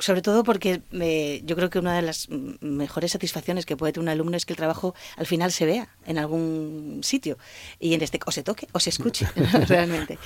Sobre 0.00 0.22
todo 0.22 0.42
porque 0.42 0.82
eh, 0.92 1.42
yo 1.44 1.56
creo 1.56 1.70
que 1.70 1.78
una 1.78 1.94
de 1.94 2.02
las 2.02 2.28
mejores 2.60 3.12
satisfacciones 3.12 3.66
que 3.66 3.76
puede 3.76 3.92
tener 3.92 4.04
un 4.04 4.08
alumno 4.08 4.36
es 4.36 4.46
que 4.46 4.52
el 4.52 4.56
trabajo 4.56 4.94
al 5.16 5.26
final 5.26 5.52
se 5.52 5.66
vea 5.66 5.88
en 6.06 6.18
algún 6.18 7.00
sitio 7.02 7.38
y 7.78 7.94
en 7.94 8.02
este 8.02 8.18
o 8.26 8.32
se 8.32 8.42
toque 8.42 8.66
o 8.72 8.80
se 8.80 8.90
escuche 8.90 9.26
realmente. 9.68 10.18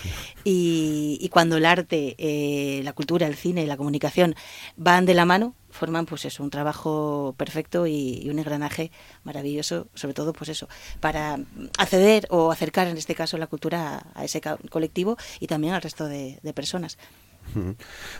Y, 0.44 1.18
y, 1.20 1.28
cuando 1.28 1.56
el 1.56 1.66
arte, 1.66 2.14
eh, 2.18 2.80
la 2.82 2.92
cultura, 2.92 3.26
el 3.26 3.34
cine 3.34 3.62
y 3.62 3.66
la 3.66 3.76
comunicación 3.76 4.34
van 4.76 5.04
de 5.04 5.14
la 5.14 5.24
mano, 5.24 5.54
forman 5.70 6.06
pues 6.06 6.24
eso, 6.24 6.42
un 6.42 6.50
trabajo 6.50 7.34
perfecto 7.36 7.86
y, 7.86 8.28
un 8.30 8.38
engranaje 8.38 8.90
maravilloso, 9.24 9.88
sobre 9.94 10.14
todo 10.14 10.32
pues 10.32 10.50
eso, 10.50 10.68
para 11.00 11.38
acceder 11.78 12.26
o 12.30 12.52
acercar 12.52 12.86
en 12.88 12.96
este 12.96 13.14
caso 13.14 13.38
la 13.38 13.46
cultura 13.46 14.06
a, 14.14 14.24
ese 14.24 14.40
colectivo 14.70 15.16
y 15.40 15.46
también 15.46 15.74
al 15.74 15.82
resto 15.82 16.06
de, 16.06 16.38
personas. 16.54 16.98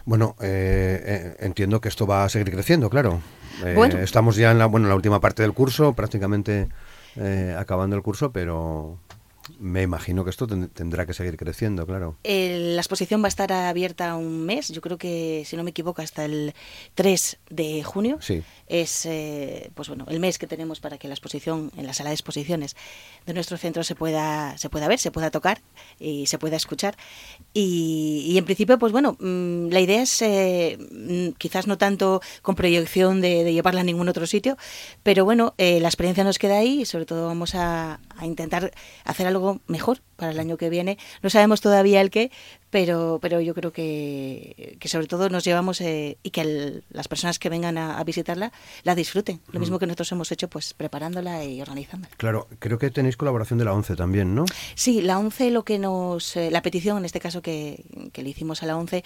Bueno, 0.04 0.36
eh, 0.40 1.02
eh, 1.04 1.36
entiendo 1.40 1.80
que 1.80 1.88
esto 1.88 2.06
va 2.06 2.24
a 2.24 2.28
seguir 2.28 2.50
creciendo, 2.52 2.88
claro. 2.88 3.20
Eh, 3.64 3.76
estamos 4.02 4.36
ya 4.36 4.50
en 4.50 4.58
la, 4.58 4.66
bueno, 4.66 4.88
la 4.88 4.94
última 4.94 5.20
parte 5.20 5.42
del 5.42 5.52
curso, 5.52 5.92
prácticamente 5.94 6.68
acabando 7.56 7.96
el 7.96 8.02
curso, 8.02 8.32
pero 8.32 8.98
Me 9.58 9.82
imagino 9.82 10.24
que 10.24 10.30
esto 10.30 10.46
tendrá 10.46 11.06
que 11.06 11.14
seguir 11.14 11.36
creciendo, 11.36 11.86
claro. 11.86 12.16
la 12.24 12.80
exposición 12.80 13.22
va 13.22 13.26
a 13.26 13.28
estar 13.28 13.52
abierta 13.52 14.14
un 14.16 14.44
mes, 14.44 14.68
yo 14.68 14.80
creo 14.80 14.98
que, 14.98 15.44
si 15.46 15.56
no 15.56 15.64
me 15.64 15.70
equivoco, 15.70 16.02
hasta 16.02 16.24
el 16.24 16.54
3 16.94 17.38
de 17.50 17.82
junio. 17.82 18.18
Sí. 18.20 18.42
Es 18.68 19.06
eh, 19.06 19.70
pues 19.74 19.88
bueno, 19.88 20.06
el 20.08 20.20
mes 20.20 20.38
que 20.38 20.46
tenemos 20.46 20.80
para 20.80 20.98
que 20.98 21.08
la 21.08 21.14
exposición 21.14 21.72
en 21.76 21.86
la 21.86 21.92
sala 21.92 22.10
de 22.10 22.14
exposiciones 22.14 22.76
de 23.26 23.34
nuestro 23.34 23.56
centro 23.56 23.82
se 23.82 23.94
pueda, 23.94 24.56
se 24.58 24.68
pueda 24.68 24.88
ver, 24.88 24.98
se 24.98 25.10
pueda 25.10 25.30
tocar 25.30 25.60
y 25.98 26.26
se 26.26 26.38
pueda 26.38 26.56
escuchar. 26.56 26.96
Y, 27.52 28.36
en 28.36 28.44
principio, 28.44 28.78
pues 28.78 28.92
bueno, 28.92 29.16
mm, 29.18 29.68
la 29.68 29.80
idea 29.80 30.02
es 30.02 30.22
eh, 30.22 30.78
mm, 30.78 31.36
quizás 31.38 31.66
no 31.66 31.78
tanto 31.78 32.20
con 32.42 32.54
proyección 32.54 33.20
de, 33.20 33.52
llevarla 33.52 33.80
a 33.80 33.84
ningún 33.84 34.08
otro 34.08 34.26
sitio, 34.26 34.56
pero 35.02 35.24
bueno, 35.24 35.54
eh, 35.58 35.80
la 35.80 35.88
experiencia 35.88 36.24
nos 36.24 36.38
queda 36.38 36.58
ahí 36.58 36.82
y 36.82 36.84
sobre 36.86 37.06
todo 37.06 37.26
vamos 37.26 37.54
a, 37.54 38.00
a 38.16 38.26
intentar 38.26 38.72
hacer 39.04 39.26
algo 39.26 39.39
mejor 39.66 40.00
para 40.16 40.32
el 40.32 40.38
año 40.38 40.56
que 40.56 40.70
viene. 40.70 40.98
No 41.22 41.30
sabemos 41.30 41.60
todavía 41.60 42.00
el 42.00 42.10
qué, 42.10 42.30
pero, 42.70 43.18
pero 43.20 43.40
yo 43.40 43.54
creo 43.54 43.72
que, 43.72 44.76
que 44.78 44.88
sobre 44.88 45.06
todo 45.06 45.28
nos 45.28 45.44
llevamos 45.44 45.80
eh, 45.80 46.18
y 46.22 46.30
que 46.30 46.82
las 46.90 47.08
personas 47.08 47.38
que 47.38 47.48
vengan 47.48 47.78
a, 47.78 48.02
visitarla 48.04 48.52
la 48.82 48.94
disfruten. 48.94 49.40
Lo 49.52 49.60
mismo 49.60 49.78
que 49.78 49.86
nosotros 49.86 50.12
hemos 50.12 50.30
hecho 50.32 50.48
pues 50.48 50.74
preparándola 50.74 51.44
y 51.44 51.60
organizándola. 51.60 52.14
Claro, 52.16 52.48
creo 52.58 52.78
que 52.78 52.90
tenéis 52.90 53.16
colaboración 53.16 53.58
de 53.58 53.64
la 53.64 53.72
ONCE 53.72 53.96
también, 53.96 54.34
¿no? 54.34 54.44
Sí, 54.74 55.00
la 55.00 55.18
ONCE 55.18 55.50
lo 55.50 55.64
que 55.64 55.78
nos... 55.78 56.36
Eh, 56.36 56.50
la 56.50 56.62
petición, 56.62 56.98
en 56.98 57.04
este 57.04 57.20
caso 57.20 57.42
que, 57.42 57.84
que 58.12 58.22
le 58.22 58.30
hicimos 58.30 58.62
a 58.62 58.66
la 58.66 58.76
ONCE, 58.76 59.04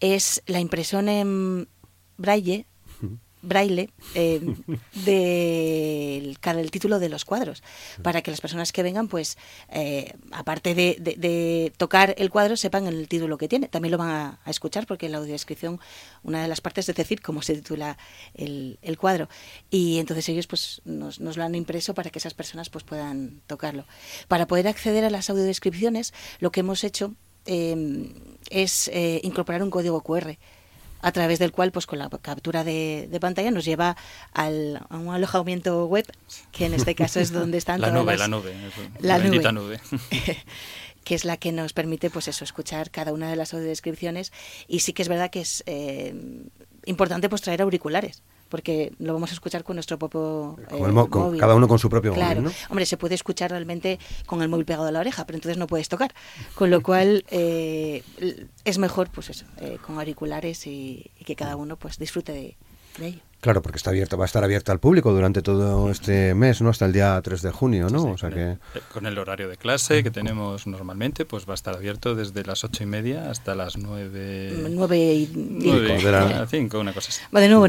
es 0.00 0.42
la 0.46 0.60
impresión 0.60 1.08
en 1.08 1.68
braille 2.16 2.66
braille 3.46 3.90
eh, 4.14 4.40
del, 5.04 6.70
título 6.70 6.98
de 6.98 7.08
los 7.08 7.24
cuadros, 7.24 7.62
para 8.02 8.22
que 8.22 8.30
las 8.30 8.40
personas 8.40 8.72
que 8.72 8.82
vengan, 8.82 9.08
pues, 9.08 9.38
eh, 9.70 10.12
aparte 10.32 10.74
de, 10.74 11.72
tocar 11.76 12.14
el 12.18 12.30
cuadro, 12.30 12.56
sepan 12.56 12.86
el 12.86 13.08
título 13.08 13.38
que 13.38 13.48
tiene. 13.48 13.68
También 13.68 13.92
lo 13.92 13.98
van 13.98 14.10
a, 14.10 14.40
escuchar, 14.46 14.86
porque 14.86 15.06
en 15.06 15.12
la 15.12 15.18
audiodescripción, 15.18 15.80
una 16.22 16.42
de 16.42 16.48
las 16.48 16.60
partes 16.60 16.88
es 16.88 16.94
decir 16.94 17.22
cómo 17.22 17.42
se 17.42 17.54
titula 17.54 17.96
el, 18.34 18.78
cuadro. 18.98 19.28
Y 19.70 19.98
entonces 19.98 20.28
ellos 20.28 20.46
pues, 20.46 20.82
nos, 20.84 21.18
lo 21.18 21.42
han 21.42 21.54
impreso 21.54 21.94
para 21.94 22.10
que 22.10 22.18
esas 22.18 22.34
personas 22.34 22.70
pues, 22.70 22.84
puedan 22.84 23.40
tocarlo. 23.46 23.86
Para 24.28 24.46
poder 24.46 24.68
acceder 24.68 25.04
a 25.04 25.10
las 25.10 25.30
audiodescripciones, 25.30 26.12
lo 26.40 26.50
que 26.50 26.60
hemos 26.60 26.84
hecho 26.84 27.14
eh, 27.46 28.12
es 28.50 28.88
eh, 28.88 29.20
incorporar 29.22 29.62
un 29.62 29.70
código 29.70 30.02
QR 30.02 30.36
a 31.02 31.12
través 31.12 31.38
del 31.38 31.52
cual, 31.52 31.72
pues 31.72 31.86
con 31.86 31.98
la 31.98 32.08
captura 32.08 32.64
de, 32.64 33.16
pantalla, 33.20 33.50
nos 33.50 33.64
lleva 33.64 33.96
al, 34.32 34.80
a 34.88 34.96
un 34.96 35.14
alojamiento 35.14 35.86
web, 35.86 36.06
que 36.52 36.66
en 36.66 36.74
este 36.74 36.94
caso 36.94 37.20
es 37.20 37.32
donde 37.32 37.58
están 37.58 37.80
la 37.82 37.90
nube, 37.90 38.16
la 38.16 38.28
nube, 38.28 38.54
la 39.00 39.18
nube, 39.18 39.80
que 41.04 41.14
es 41.14 41.24
la 41.24 41.36
que 41.36 41.52
nos 41.52 41.72
permite, 41.72 42.10
pues 42.10 42.28
eso, 42.28 42.44
escuchar 42.44 42.90
cada 42.90 43.12
una 43.12 43.30
de 43.30 43.36
las 43.36 43.54
audiodescripciones. 43.54 44.32
Y 44.68 44.80
sí 44.80 44.92
que 44.92 45.02
es 45.02 45.08
verdad 45.08 45.30
que 45.30 45.40
es 45.40 45.62
eh, 45.66 46.14
importante 46.84 47.28
pues 47.28 47.42
traer 47.42 47.62
auriculares 47.62 48.22
porque 48.48 48.92
lo 48.98 49.12
vamos 49.12 49.30
a 49.30 49.34
escuchar 49.34 49.64
con 49.64 49.76
nuestro 49.76 49.98
propio 49.98 50.56
eh, 50.70 50.78
móvil. 50.78 51.40
Cada 51.40 51.54
uno 51.54 51.68
con 51.68 51.78
su 51.78 51.90
propio 51.90 52.12
claro. 52.14 52.42
móvil, 52.42 52.56
Hombre, 52.68 52.86
se 52.86 52.96
puede 52.96 53.14
escuchar 53.14 53.50
realmente 53.50 53.98
con 54.26 54.42
el 54.42 54.48
móvil 54.48 54.66
pegado 54.66 54.86
a 54.86 54.92
la 54.92 55.00
oreja, 55.00 55.26
pero 55.26 55.36
entonces 55.36 55.58
no 55.58 55.66
puedes 55.66 55.88
tocar. 55.88 56.14
Con 56.54 56.70
lo 56.70 56.82
cual 56.82 57.24
eh, 57.30 58.02
es 58.64 58.78
mejor, 58.78 59.10
pues 59.10 59.30
eso, 59.30 59.46
eh, 59.58 59.78
con 59.84 59.98
auriculares 59.98 60.66
y, 60.66 61.10
que 61.24 61.34
cada 61.34 61.56
uno 61.56 61.76
pues 61.76 61.98
disfrute 61.98 62.32
de, 62.32 62.56
ello. 63.04 63.20
Claro, 63.40 63.62
porque 63.62 63.76
está 63.76 63.90
abierto, 63.90 64.16
va 64.16 64.24
a 64.24 64.26
estar 64.26 64.42
abierta 64.42 64.72
al 64.72 64.80
público 64.80 65.12
durante 65.12 65.42
todo 65.42 65.90
este 65.90 66.34
mes, 66.34 66.62
¿no? 66.62 66.70
Hasta 66.70 66.86
el 66.86 66.92
día 66.92 67.20
3 67.22 67.42
de 67.42 67.50
junio, 67.50 67.90
¿no? 67.90 68.04
o 68.04 68.18
sea 68.18 68.30
que... 68.30 68.56
Con 68.92 69.06
el 69.06 69.18
horario 69.18 69.48
de 69.48 69.56
clase 69.56 70.02
que 70.02 70.10
tenemos 70.10 70.66
normalmente, 70.66 71.24
pues 71.26 71.46
va 71.46 71.52
a 71.52 71.54
estar 71.54 71.74
abierto 71.74 72.14
desde 72.14 72.42
las 72.44 72.64
ocho 72.64 72.82
y 72.82 72.86
media 72.86 73.30
hasta 73.30 73.54
las 73.54 73.76
nueve... 73.76 74.66
Nueve 74.70 74.98
y... 74.98 75.26
cinco, 76.48 76.80
una 76.80 76.94
cosa 76.94 77.10
así. 77.10 77.22
Va 77.34 77.40
de 77.40 77.48
nuevo 77.48 77.68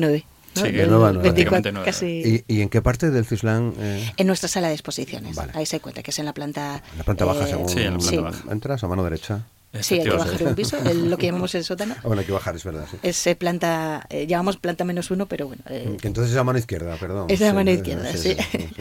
nueve. 0.62 1.94
Sí, 1.94 2.44
¿Y, 2.48 2.62
en 2.62 2.70
qué 2.70 2.82
parte 2.82 3.10
del 3.10 3.26
Fislán? 3.26 3.74
Eh? 3.80 4.12
En 4.18 4.28
nuestra 4.28 4.50
sala 4.50 4.68
de 4.68 4.74
exposiciones. 4.74 5.38
Ahí 5.54 5.66
se 5.66 5.80
cuenta, 5.80 6.04
que 6.04 6.12
es 6.12 6.20
en 6.20 6.26
la 6.26 6.34
planta... 6.34 6.84
En 6.92 6.98
la 6.98 7.04
planta 7.04 7.26
baja, 7.26 7.46
eh, 7.46 7.48
según 7.48 7.70
sí, 7.70 7.80
en 7.80 7.94
la 7.94 8.00
planta 8.00 8.22
baja. 8.22 8.52
entras 8.52 8.84
a 8.84 8.88
mano 8.88 9.04
derecha. 9.04 9.46
Sí, 9.82 9.96
hay 9.96 10.04
que 10.04 10.10
bajar 10.10 10.44
un 10.44 10.56
piso, 10.56 10.78
lo 10.94 11.18
que 11.18 11.28
llamamos 11.28 11.54
el 11.56 11.64
sótano. 11.64 11.96
Ah, 11.98 12.02
bueno, 12.04 12.22
hay 12.22 12.26
que 12.26 12.32
bajar, 12.32 12.56
es 12.56 12.64
verdad. 12.64 12.88
Sí. 12.90 12.98
Es 13.04 13.36
planta, 13.38 14.06
eh, 14.10 14.26
llamamos 14.26 14.58
planta 14.58 14.84
menos 14.86 15.12
uno, 15.12 15.26
pero 15.28 15.48
bueno. 15.48 15.62
Eh, 15.70 15.98
que 16.02 16.08
entonces 16.08 16.34
es 16.34 16.40
a 16.40 16.44
mano 16.44 16.58
izquierda, 16.58 16.96
perdón. 16.98 17.28
Es 17.30 17.42
a 17.42 17.54
mano 17.54 17.72
izquierda, 17.72 18.16
sí. 18.16 18.36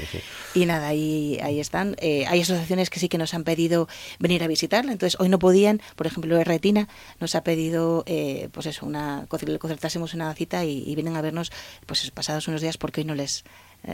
y 0.54 0.66
nada, 0.66 0.88
ahí, 0.88 1.38
ahí 1.42 1.60
están. 1.60 1.96
Eh, 1.98 2.24
hay 2.26 2.40
asociaciones 2.40 2.90
que 2.90 3.00
sí 3.00 3.08
que 3.08 3.18
nos 3.18 3.34
han 3.34 3.44
pedido 3.44 3.88
venir 4.18 4.42
a 4.42 4.46
visitarla, 4.46 4.92
entonces 4.92 5.18
hoy 5.20 5.28
no 5.28 5.38
podían, 5.38 5.82
por 5.96 6.06
ejemplo, 6.06 6.42
Retina 6.44 6.88
nos 7.20 7.34
ha 7.34 7.42
pedido, 7.42 8.04
eh, 8.06 8.48
pues 8.52 8.66
eso, 8.66 8.86
una, 8.86 9.26
concertásemos 9.28 10.14
una 10.14 10.32
cita 10.34 10.64
y, 10.64 10.94
vienen 10.96 11.16
a 11.16 11.20
vernos 11.20 11.52
pues 11.84 12.10
pasados 12.10 12.48
unos 12.48 12.62
días 12.62 12.78
porque 12.78 13.02
hoy 13.02 13.04
no 13.04 13.14
les, 13.14 13.44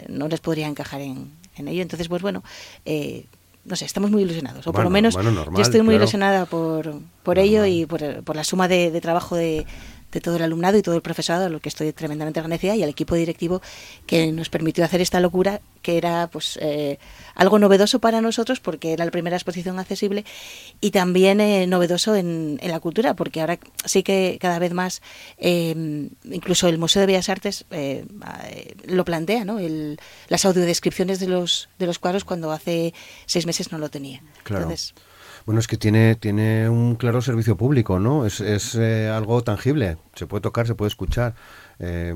no 0.09 0.29
les 0.29 0.39
podría 0.39 0.69
encajar 0.69 1.01
en, 1.01 1.33
en 1.57 1.69
ello. 1.69 1.83
Entonces, 1.83 2.09
pues 2.09 2.23
bueno, 2.23 2.43
eh, 2.85 3.27
no 3.65 3.77
sé, 3.77 3.85
estamos 3.85 4.11
muy 4.11 4.23
ilusionados, 4.23 4.67
o 4.67 4.73
por 4.73 4.85
lo 4.85 4.91
menos 4.91 5.15
yo 5.15 5.63
estoy 5.63 5.83
muy 5.83 5.95
ilusionada 5.95 6.47
por, 6.47 6.95
por 7.23 7.39
ello 7.39 7.65
y 7.65 7.87
por, 7.87 8.25
por 8.25 8.37
la 8.37 8.45
suma 8.45 8.69
de, 8.69 8.91
de 8.91 9.01
trabajo 9.01 9.37
de, 9.37 9.67
de 10.13 10.21
todo 10.21 10.37
el 10.37 10.43
alumnado 10.43 10.79
y 10.79 10.83
todo 10.83 10.95
el 10.95 11.03
profesorado, 11.03 11.47
a 11.47 11.49
lo 11.49 11.61
que 11.61 11.69
estoy 11.69 11.93
tremendamente 11.93 12.39
agradecida, 12.39 12.77
y 12.77 12.83
al 12.83 12.91
equipo 12.91 13.15
directivo 13.15 13.63
que 14.07 14.31
nos 14.31 14.49
permitió 14.51 14.85
hacer 14.85 15.01
esta 15.01 15.21
locura, 15.21 15.61
que 15.81 15.97
era 15.97 16.29
pues 16.31 16.59
eh, 16.61 16.99
algo 17.35 17.59
novedoso 17.59 17.99
para 17.99 18.21
nosotros, 18.21 18.61
porque 18.61 18.93
era 18.93 19.05
la 19.05 19.11
primera 19.11 19.37
exposición 19.37 19.79
accesible, 19.79 20.25
y 20.81 20.91
también 20.91 21.41
eh, 21.41 21.67
novedoso 21.67 22.15
en, 22.15 22.59
en, 22.61 22.71
la 22.71 22.81
cultura, 22.81 23.15
porque 23.15 23.41
ahora 23.41 23.59
sí 23.85 24.03
que 24.03 24.39
cada 24.41 24.59
vez 24.59 24.73
más, 24.73 25.03
eh, 25.39 26.09
incluso 26.25 26.69
el 26.69 26.79
Museo 26.79 27.01
de 27.01 27.07
Bellas 27.07 27.29
Artes 27.29 27.65
lo 28.87 29.05
plantea, 29.05 29.45
¿no? 29.45 29.59
El, 29.59 29.99
las 30.29 30.45
audiodescripciones 30.45 31.21
de 31.21 31.29
los, 31.29 31.69
de 31.79 31.87
los 31.87 31.99
cuadros 31.99 32.25
cuando 32.25 32.53
hace 32.53 32.95
seis 33.27 33.47
meses 33.47 33.73
no 33.73 33.79
lo 33.79 33.91
tenía. 33.91 34.23
Claro. 34.45 34.65
Entonces, 34.65 34.95
bueno, 35.47 35.61
es 35.61 35.67
que 35.67 35.77
tiene, 35.77 36.15
tiene 36.15 36.69
un 36.69 36.97
claro 36.97 37.21
servicio 37.21 37.57
público, 37.57 37.99
¿no? 37.99 38.27
Es, 38.27 38.41
es 38.41 38.75
eh, 38.75 39.09
algo 39.09 39.43
tangible, 39.43 39.97
se 40.15 40.27
puede 40.27 40.41
tocar, 40.41 40.67
se 40.67 40.75
puede 40.75 40.89
escuchar. 40.89 41.35
Eh, 41.85 42.15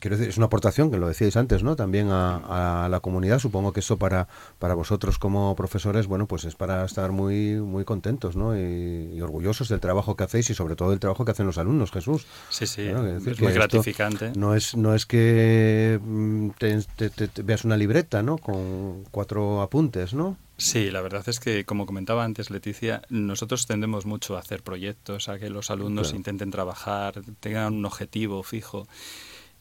quiero 0.00 0.16
decir, 0.16 0.28
es 0.28 0.36
una 0.36 0.46
aportación, 0.46 0.90
que 0.90 0.98
lo 0.98 1.06
decíais 1.06 1.36
antes, 1.36 1.62
¿no? 1.62 1.76
También 1.76 2.08
a, 2.10 2.88
la 2.90 3.00
comunidad. 3.00 3.38
Supongo 3.38 3.72
que 3.72 3.80
eso 3.80 3.96
para, 3.96 4.26
para 4.58 4.74
vosotros 4.74 5.18
como 5.18 5.54
profesores, 5.54 6.08
bueno, 6.08 6.26
pues 6.26 6.44
es 6.44 6.56
para 6.56 6.84
estar 6.84 7.12
muy, 7.12 7.54
muy 7.54 7.84
contentos, 7.84 8.34
¿no? 8.34 8.58
Y, 8.58 9.20
orgullosos 9.22 9.68
del 9.68 9.78
trabajo 9.78 10.16
que 10.16 10.24
hacéis 10.24 10.50
y 10.50 10.54
sobre 10.54 10.74
todo 10.74 10.90
del 10.90 10.98
trabajo 10.98 11.24
que 11.24 11.30
hacen 11.30 11.46
los 11.46 11.58
alumnos, 11.58 11.92
Jesús. 11.92 12.26
Sí, 12.48 12.66
sí, 12.66 12.82
es 12.82 13.40
muy 13.40 13.52
gratificante. 13.52 14.32
No 14.36 14.56
es, 14.56 14.76
no 14.76 14.96
es 14.96 15.06
que 15.06 16.00
mm, 16.02 16.48
te, 16.58 17.42
veas 17.44 17.64
una 17.64 17.76
libreta, 17.76 18.22
¿no? 18.22 18.38
Con 18.38 19.04
cuatro 19.12 19.62
apuntes, 19.62 20.12
¿no? 20.12 20.36
Sí, 20.62 20.92
la 20.92 21.00
verdad 21.00 21.28
es 21.28 21.40
que, 21.40 21.64
como 21.64 21.86
comentaba 21.86 22.22
antes 22.22 22.48
Leticia, 22.48 23.02
nosotros 23.08 23.66
tendemos 23.66 24.06
mucho 24.06 24.36
a 24.36 24.38
hacer 24.38 24.62
proyectos, 24.62 25.28
a 25.28 25.36
que 25.40 25.50
los 25.50 25.72
alumnos 25.72 26.12
intenten 26.14 26.52
trabajar, 26.52 27.20
tengan 27.40 27.74
un 27.74 27.84
objetivo 27.84 28.44
fijo 28.44 28.86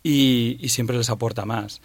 y, 0.03 0.59
siempre 0.69 0.95
les 0.95 1.09
aporta 1.09 1.43
más. 1.43 1.81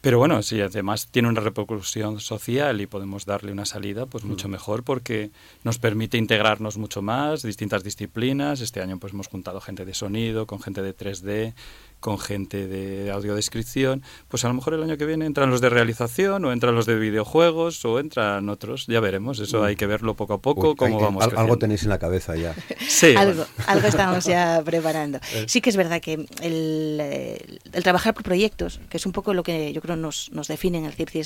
Pero 0.00 0.18
bueno, 0.18 0.42
si 0.42 0.60
además 0.60 1.08
tiene 1.10 1.28
una 1.28 1.40
repercusión 1.40 2.20
social 2.20 2.80
y 2.80 2.86
podemos 2.86 3.26
darle 3.26 3.50
una 3.50 3.66
salida, 3.66 4.06
pues 4.06 4.24
mucho 4.24 4.48
mejor 4.48 4.84
porque 4.84 5.30
nos 5.64 5.78
permite 5.78 6.18
integrarnos 6.18 6.78
mucho 6.78 7.02
más, 7.02 7.42
distintas 7.42 7.82
disciplinas. 7.82 8.60
Este 8.60 8.80
año 8.80 8.98
pues 8.98 9.12
hemos 9.12 9.26
juntado 9.26 9.60
gente 9.60 9.84
de 9.84 9.94
sonido, 9.94 10.46
con 10.46 10.60
gente 10.60 10.82
de 10.82 10.96
3D, 10.96 11.54
con 12.00 12.18
gente 12.18 12.68
de 12.68 13.10
audiodescripción, 13.10 14.02
pues 14.28 14.44
a 14.44 14.48
lo 14.48 14.54
mejor 14.54 14.74
el 14.74 14.82
año 14.82 14.96
que 14.96 15.04
viene 15.04 15.26
entran 15.26 15.50
los 15.50 15.60
de 15.60 15.68
realización 15.68 16.44
o 16.44 16.52
entran 16.52 16.74
los 16.74 16.86
de 16.86 16.96
videojuegos 16.96 17.84
o 17.84 17.98
entran 17.98 18.48
otros, 18.48 18.86
ya 18.86 19.00
veremos, 19.00 19.40
eso 19.40 19.64
hay 19.64 19.74
que 19.76 19.86
verlo 19.86 20.14
poco 20.14 20.34
a 20.34 20.38
poco, 20.40 20.76
cómo 20.76 21.00
vamos. 21.00 21.28
algo 21.34 21.58
tenéis 21.58 21.82
en 21.82 21.88
la 21.88 21.98
cabeza 21.98 22.36
ya. 22.36 22.54
sí. 22.88 23.14
algo, 23.16 23.44
algo 23.66 23.88
estamos 23.88 24.24
ya 24.24 24.62
preparando. 24.64 25.18
Eh. 25.34 25.44
Sí 25.46 25.60
que 25.60 25.68
es 25.68 25.76
verdad 25.76 26.00
que 26.00 26.14
el, 26.40 26.98
eh, 27.00 27.58
el, 27.72 27.82
trabajar 27.82 28.14
por 28.14 28.22
proyectos, 28.22 28.80
que 28.88 28.96
es 28.96 29.04
un 29.04 29.12
poco 29.12 29.34
lo 29.34 29.42
que 29.42 29.72
yo 29.74 29.82
creo 29.82 29.94
nos, 29.98 30.30
nos 30.32 30.48
define 30.48 30.78
en 30.78 30.84
el 30.84 30.92
CIRCI 30.92 31.22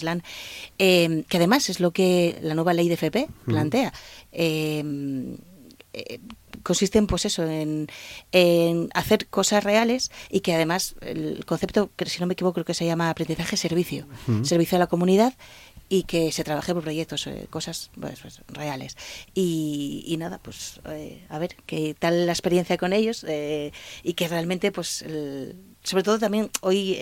eh, 0.78 1.24
que 1.28 1.36
además 1.36 1.68
es 1.68 1.80
lo 1.80 1.92
que 1.92 2.38
la 2.42 2.54
nueva 2.54 2.74
ley 2.74 2.88
de 2.88 2.94
FP 2.94 3.28
plantea. 3.46 3.92
eh, 4.32 6.18
consiste 6.62 6.98
en, 6.98 7.06
pues 7.06 7.24
eso, 7.24 7.44
en, 7.44 7.88
hacer 8.94 9.26
cosas 9.28 9.64
reales 9.64 10.10
y 10.30 10.40
que 10.40 10.54
además 10.54 10.94
el 11.00 11.44
concepto, 11.44 11.90
que 11.96 12.06
si 12.06 12.20
no 12.20 12.26
me 12.26 12.34
equivoco, 12.34 12.54
creo 12.54 12.64
que 12.64 12.74
se 12.74 12.86
llama 12.86 13.10
aprendizaje 13.10 13.56
servicio, 13.56 14.06
servicio 14.42 14.76
a 14.76 14.78
la 14.78 14.86
comunidad 14.86 15.34
y 15.88 16.04
que 16.04 16.32
se 16.32 16.44
trabaje 16.44 16.72
por 16.72 16.82
proyectos, 16.82 17.26
eh, 17.26 17.46
cosas 17.50 17.90
pues, 18.00 18.20
pues, 18.20 18.40
reales. 18.48 18.96
Y, 19.34 20.16
nada, 20.18 20.38
pues 20.38 20.80
eh, 20.86 21.26
a 21.28 21.38
ver 21.38 21.56
qué 21.66 21.94
tal 21.98 22.26
la 22.26 22.32
experiencia 22.32 22.78
con 22.78 22.92
ellos 22.92 23.24
eh, 23.28 23.72
y 24.02 24.14
que 24.14 24.28
realmente, 24.28 24.72
pues, 24.72 25.04
sobre 25.82 26.02
todo 26.02 26.18
también 26.18 26.50
hoy 26.60 26.96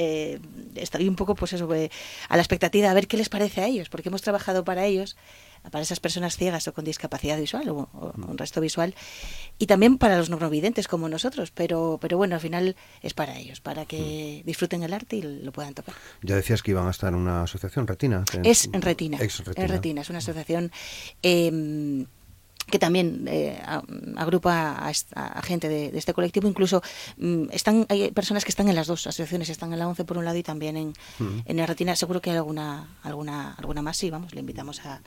estoy 0.75 1.09
un 1.09 1.17
poco, 1.17 1.35
pues 1.35 1.53
eso, 1.53 1.69
a 1.71 2.37
la 2.37 2.43
expectativa 2.43 2.91
a 2.91 2.95
ver 2.95 3.07
qué 3.07 3.17
les 3.17 3.29
parece 3.29 3.61
a 3.61 3.67
ellos, 3.67 3.89
porque 3.89 4.09
hemos 4.09 4.23
trabajado 4.23 4.65
para 4.65 4.87
ellos 4.87 5.17
para 5.71 5.83
esas 5.83 6.01
personas 6.01 6.37
ciegas 6.37 6.67
o 6.69 6.73
con 6.73 6.85
discapacidad 6.85 7.39
visual 7.39 7.69
o, 7.69 7.89
un 8.17 8.39
resto 8.39 8.61
visual 8.61 8.95
y 9.59 9.67
también 9.67 9.99
para 9.99 10.17
los 10.17 10.31
no 10.31 10.39
videntes 10.49 10.89
como 10.89 11.09
nosotros, 11.09 11.51
pero, 11.51 11.99
pero 12.01 12.17
bueno, 12.17 12.37
al 12.37 12.41
final 12.41 12.77
es 13.03 13.13
para 13.13 13.37
ellos, 13.37 13.61
para 13.61 13.85
que 13.85 14.43
disfruten 14.47 14.83
el 14.83 14.95
arte 14.95 15.17
y 15.17 15.23
lo 15.23 15.53
puedan 15.53 15.75
tocar. 15.75 15.95
Ya 16.23 16.37
decías 16.37 16.63
que 16.63 16.71
iban 16.71 16.87
a 16.87 16.91
estar 16.91 17.13
en 17.13 17.19
una 17.19 17.43
asociación, 17.43 17.87
Retina. 17.87 18.25
Es 18.43 18.71
en 18.73 18.81
Retina. 18.81 19.19
Es 19.19 19.45
Retina. 19.45 20.01
Es 20.01 20.09
una 20.09 20.19
asociación 20.19 20.73
eh, 21.23 22.07
que 22.67 22.79
también 22.79 23.27
eh, 23.29 23.61
agrupa 24.17 24.77
a, 25.15 25.43
gente 25.43 25.69
de, 25.69 25.97
este 25.97 26.15
colectivo. 26.15 26.49
Incluso 26.49 26.83
mm, 27.17 27.45
están 27.53 27.87
hay 27.89 28.11
personas 28.11 28.45
que 28.45 28.51
están 28.51 28.69
en 28.69 28.77
las 28.77 28.87
dos 28.87 29.07
asociaciones, 29.07 29.49
están 29.49 29.73
en 29.73 29.79
la 29.79 29.89
11 29.89 30.05
por 30.05 30.19
un 30.19 30.25
lado 30.25 30.37
y 30.37 30.43
también 30.43 30.77
en, 30.77 30.93
en 31.19 31.59
el 31.59 31.67
Retina. 31.67 31.97
Seguro 31.97 32.21
que 32.21 32.31
hay 32.31 32.37
alguna, 32.37 32.89
alguna, 33.03 33.55
alguna 33.55 33.83
más, 33.83 33.97
sí, 33.97 34.11
vamos, 34.11 34.35
le 34.35 34.41
invitamos 34.41 34.85
a, 34.87 35.01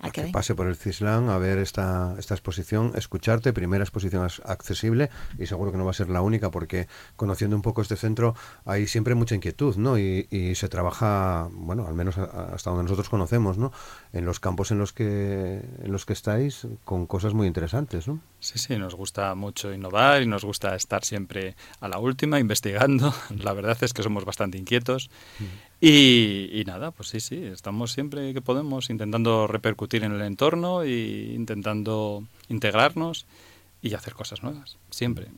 a, 0.00 0.10
que, 0.10 0.24
pase 0.24 0.54
por 0.54 0.66
el 0.66 0.76
Cislán 0.76 1.28
a 1.28 1.38
ver 1.38 1.58
esta, 1.58 2.14
esta 2.18 2.34
exposición, 2.34 2.92
escucharte, 2.94 3.52
primera 3.52 3.84
exposición 3.84 4.26
accesible 4.44 5.10
y 5.38 5.46
seguro 5.46 5.72
que 5.72 5.78
no 5.78 5.84
va 5.84 5.92
a 5.92 5.94
ser 5.94 6.10
la 6.10 6.20
única 6.20 6.50
porque 6.50 6.88
conociendo 7.16 7.56
un 7.56 7.62
poco 7.62 7.82
este 7.82 7.96
centro 7.96 8.34
hay 8.64 8.86
siempre 8.86 9.14
mucha 9.14 9.34
inquietud, 9.34 9.76
¿no? 9.76 9.98
Y, 9.98 10.26
y 10.30 10.54
se 10.56 10.68
trabaja, 10.68 11.48
bueno, 11.52 11.86
al 11.86 11.94
menos 11.94 12.18
hasta 12.18 12.70
donde 12.70 12.84
nosotros 12.84 13.08
conocemos, 13.08 13.58
¿no? 13.58 13.72
En 14.12 14.24
los 14.24 14.40
campos 14.40 14.70
en 14.70 14.78
los 14.78 14.92
que 14.92 15.62
en 15.82 15.92
los 15.92 16.04
que 16.04 16.12
estáis 16.12 16.66
con 16.84 17.06
cosas 17.06 17.34
muy 17.34 17.46
interesantes, 17.46 18.08
¿no? 18.08 18.20
Sí, 18.44 18.58
sí, 18.58 18.76
nos 18.76 18.94
gusta 18.94 19.34
mucho 19.34 19.72
innovar 19.72 20.20
y 20.20 20.26
nos 20.26 20.44
gusta 20.44 20.76
estar 20.76 21.02
siempre 21.02 21.56
a 21.80 21.88
la 21.88 21.96
última 21.98 22.38
investigando. 22.38 23.14
La 23.38 23.54
verdad 23.54 23.78
es 23.80 23.94
que 23.94 24.02
somos 24.02 24.26
bastante 24.26 24.58
inquietos. 24.58 25.08
Mm. 25.38 25.44
Y, 25.80 26.62
nada, 26.66 26.90
pues 26.90 27.08
sí, 27.08 27.20
sí, 27.20 27.42
estamos 27.42 27.92
siempre 27.92 28.34
que 28.34 28.42
podemos 28.42 28.90
intentando 28.90 29.46
repercutir 29.46 30.04
en 30.04 30.12
el 30.12 30.20
entorno 30.20 30.82
e 30.82 31.32
intentando 31.34 32.22
integrarnos 32.48 33.24
y 33.80 33.94
hacer 33.94 34.12
cosas 34.12 34.42
nuevas, 34.42 34.76
siempre. 34.90 35.28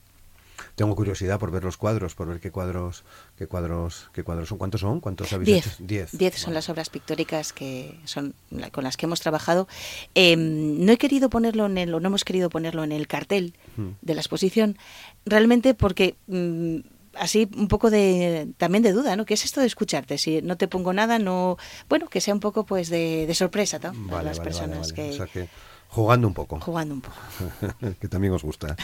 Tengo 0.74 0.94
curiosidad 0.94 1.38
por 1.38 1.50
ver 1.50 1.64
los 1.64 1.76
cuadros, 1.76 2.14
por 2.14 2.28
ver 2.28 2.40
qué 2.40 2.50
cuadros, 2.50 3.04
qué 3.36 3.46
cuadros, 3.46 4.10
qué 4.12 4.22
cuadros 4.22 4.48
son. 4.48 4.58
¿Cuántos 4.58 4.80
son? 4.80 5.00
¿Cuántos 5.00 5.32
habéis 5.32 5.46
Diez. 5.46 5.76
Diez. 5.80 6.10
Diez 6.12 6.38
son 6.38 6.54
las 6.54 6.68
obras 6.68 6.90
pictóricas 6.90 7.52
que 7.52 7.98
son 8.04 8.34
con 8.72 8.84
las 8.84 8.96
que 8.96 9.06
hemos 9.06 9.20
trabajado. 9.20 9.68
Em, 10.14 10.84
no 10.84 10.92
he 10.92 10.98
querido 10.98 11.30
ponerlo 11.30 11.66
en 11.66 11.78
el, 11.78 11.94
o 11.94 12.00
no 12.00 12.08
hemos 12.08 12.24
querido 12.24 12.50
ponerlo 12.50 12.84
en 12.84 12.92
el 12.92 13.06
cartel 13.06 13.54
hmm. 13.76 13.88
de 14.02 14.14
la 14.14 14.20
exposición, 14.20 14.78
realmente 15.24 15.74
porque 15.74 16.16
mm, 16.26 16.78
así 17.18 17.48
un 17.56 17.68
poco 17.68 17.90
de 17.90 18.48
también 18.56 18.82
de 18.82 18.92
duda, 18.92 19.16
¿no? 19.16 19.24
¿Qué 19.24 19.34
es 19.34 19.44
esto 19.44 19.60
de 19.60 19.66
escucharte? 19.66 20.18
Si 20.18 20.42
no 20.42 20.56
te 20.56 20.68
pongo 20.68 20.92
nada, 20.92 21.18
no, 21.18 21.56
bueno, 21.88 22.08
que 22.08 22.20
sea 22.20 22.34
un 22.34 22.40
poco 22.40 22.64
pues 22.64 22.88
de, 22.88 23.30
sorpresa, 23.34 23.78
¿no? 23.82 23.92
Para 24.08 24.22
las 24.22 24.40
personas 24.40 24.92
que... 24.92 25.10
O 25.10 25.12
sea 25.12 25.26
que 25.26 25.48
jugando 25.96 26.28
un 26.28 26.34
poco. 26.34 26.60
Jugando 26.60 26.94
un 26.94 27.00
poco. 27.00 27.16
que 28.00 28.08
también 28.08 28.34
os 28.34 28.42
gusta. 28.42 28.76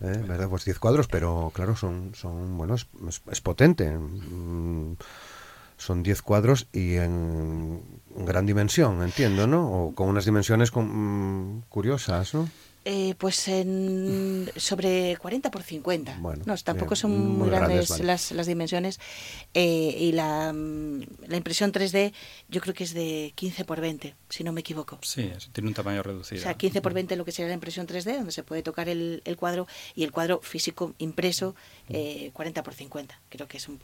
¿eh? 0.00 0.24
¿Verdad? 0.26 0.48
Pues 0.48 0.64
10 0.64 0.78
cuadros, 0.78 1.06
pero 1.06 1.52
claro, 1.54 1.76
son, 1.76 2.12
son 2.14 2.56
bueno, 2.56 2.74
es, 2.74 2.86
es, 3.30 3.40
potente. 3.42 3.90
Mm, 3.90 4.96
son 5.76 6.02
10 6.02 6.22
cuadros 6.22 6.66
y 6.72 6.94
en 6.94 7.82
gran 8.16 8.46
dimensión, 8.46 9.02
entiendo, 9.02 9.46
¿no? 9.46 9.70
O 9.70 9.94
con 9.94 10.08
unas 10.08 10.24
dimensiones 10.24 10.70
con, 10.70 10.86
mm, 10.86 11.62
curiosas, 11.68 12.32
¿no? 12.32 12.48
Eh, 12.88 13.16
pues 13.18 13.48
en 13.48 14.48
sobre 14.54 15.16
40 15.16 15.50
por 15.50 15.64
50. 15.64 16.18
Bueno, 16.20 16.44
no, 16.46 16.56
tampoco 16.58 16.94
son 16.94 17.36
muy, 17.36 17.48
grandes, 17.50 17.98
las, 17.98 18.30
las, 18.30 18.46
dimensiones. 18.46 19.00
Eh, 19.54 19.96
y 19.98 20.12
la, 20.12 20.52
mm, 20.52 21.00
la, 21.26 21.36
impresión 21.36 21.72
3D 21.72 22.12
yo 22.48 22.60
creo 22.60 22.74
que 22.74 22.84
es 22.84 22.94
de 22.94 23.32
15 23.34 23.64
por 23.64 23.80
20, 23.80 24.14
si 24.28 24.44
no 24.44 24.52
me 24.52 24.60
equivoco. 24.60 25.00
Sí, 25.02 25.32
tiene 25.50 25.66
un 25.66 25.74
tamaño 25.74 26.00
reducido. 26.04 26.38
O 26.38 26.44
sea, 26.44 26.54
15 26.54 26.80
por 26.80 26.94
20 26.94 27.16
lo 27.16 27.24
que 27.24 27.32
sería 27.32 27.48
la 27.48 27.54
impresión 27.54 27.88
3D, 27.88 28.18
donde 28.18 28.30
se 28.30 28.44
puede 28.44 28.62
tocar 28.62 28.88
el, 28.88 29.20
el 29.24 29.36
cuadro, 29.36 29.66
y 29.96 30.04
el 30.04 30.12
cuadro 30.12 30.40
físico 30.40 30.94
impreso 30.98 31.56
eh, 31.88 32.30
40 32.34 32.62
por 32.62 32.72
50. 32.72 33.20
Creo 33.30 33.48
que 33.48 33.56
es 33.56 33.68
un... 33.68 33.80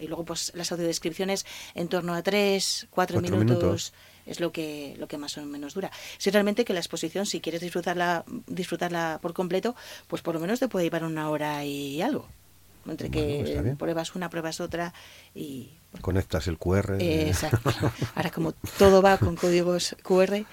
Y 0.00 0.08
luego 0.08 0.24
pues 0.24 0.50
las 0.56 0.72
audiodescripciones 0.72 1.46
en 1.76 1.86
torno 1.86 2.14
a 2.14 2.22
3, 2.22 2.88
4, 2.90 3.20
minutos 3.20 3.92
es 4.26 4.40
lo 4.40 4.52
que, 4.52 4.94
lo 4.98 5.08
que 5.08 5.18
más 5.18 5.36
o 5.38 5.44
menos 5.44 5.74
dura. 5.74 5.90
Si 6.18 6.30
realmente 6.30 6.64
que 6.64 6.72
la 6.72 6.80
exposición, 6.80 7.26
si 7.26 7.40
quieres 7.40 7.60
disfrutarla, 7.60 8.24
disfrutarla 8.46 9.18
por 9.22 9.32
completo, 9.32 9.74
pues 10.08 10.22
por 10.22 10.34
lo 10.34 10.40
menos 10.40 10.60
te 10.60 10.68
puede 10.68 10.86
llevar 10.86 11.04
una 11.04 11.30
hora 11.30 11.64
y 11.64 12.02
algo. 12.02 12.28
Entre 12.86 13.10
que 13.10 13.74
pruebas 13.78 14.14
una, 14.14 14.30
pruebas 14.30 14.60
otra 14.60 14.94
y... 15.34 15.70
Conectas 16.00 16.46
el 16.48 16.56
QR. 16.56 16.96
exacto. 17.00 17.70
Ahora 18.14 18.30
como 18.30 18.52
todo 18.78 19.02
va 19.02 19.18
con 19.18 19.36
códigos 19.36 19.96
QR, 20.02 20.44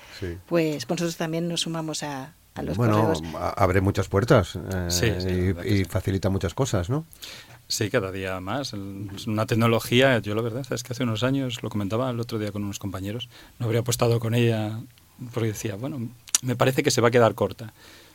pues 0.46 0.90
nosotros 0.90 1.16
también 1.16 1.48
nos 1.48 1.62
sumamos 1.62 2.04
a, 2.04 2.34
a 2.58 2.64
los 2.64 2.78
bueno, 2.78 3.14
abre 3.56 3.82
muchas 3.82 4.08
puertas 4.08 4.58
eh, 5.02 5.56
y, 5.66 5.80
y 5.82 5.86
facilita 5.86 6.30
muchas 6.30 6.54
cosas, 6.54 6.90
¿no? 6.90 7.06
Sí, 7.68 7.90
cada 7.90 8.12
día 8.12 8.40
más. 8.40 8.74
Es 9.16 9.28
una 9.28 9.46
tecnología, 9.46 10.20
yo 10.20 10.36
la 10.36 10.42
verdad 10.42 10.66
es 10.70 10.84
que 10.84 10.94
hace 10.94 11.04
unos 11.04 11.24
años, 11.24 11.62
lo 11.64 11.70
comentaba 11.70 12.10
el 12.10 12.20
otro 12.20 12.40
día 12.40 12.52
con 12.52 12.64
unos 12.64 12.80
compañeros, 12.80 13.30
no 13.60 13.66
habría 13.66 13.82
apostado 13.82 14.20
con 14.20 14.34
ella 14.34 14.80
porque 15.34 15.50
decía, 15.50 15.76
bueno, 15.76 16.10
me 16.42 16.56
parece 16.56 16.84
que 16.84 16.92
se 16.92 17.02
va 17.02 17.10
a 17.10 17.12
quedar 17.12 17.36
corta. 17.36 17.74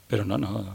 Pero 0.09 0.25
no, 0.25 0.39
no, 0.39 0.75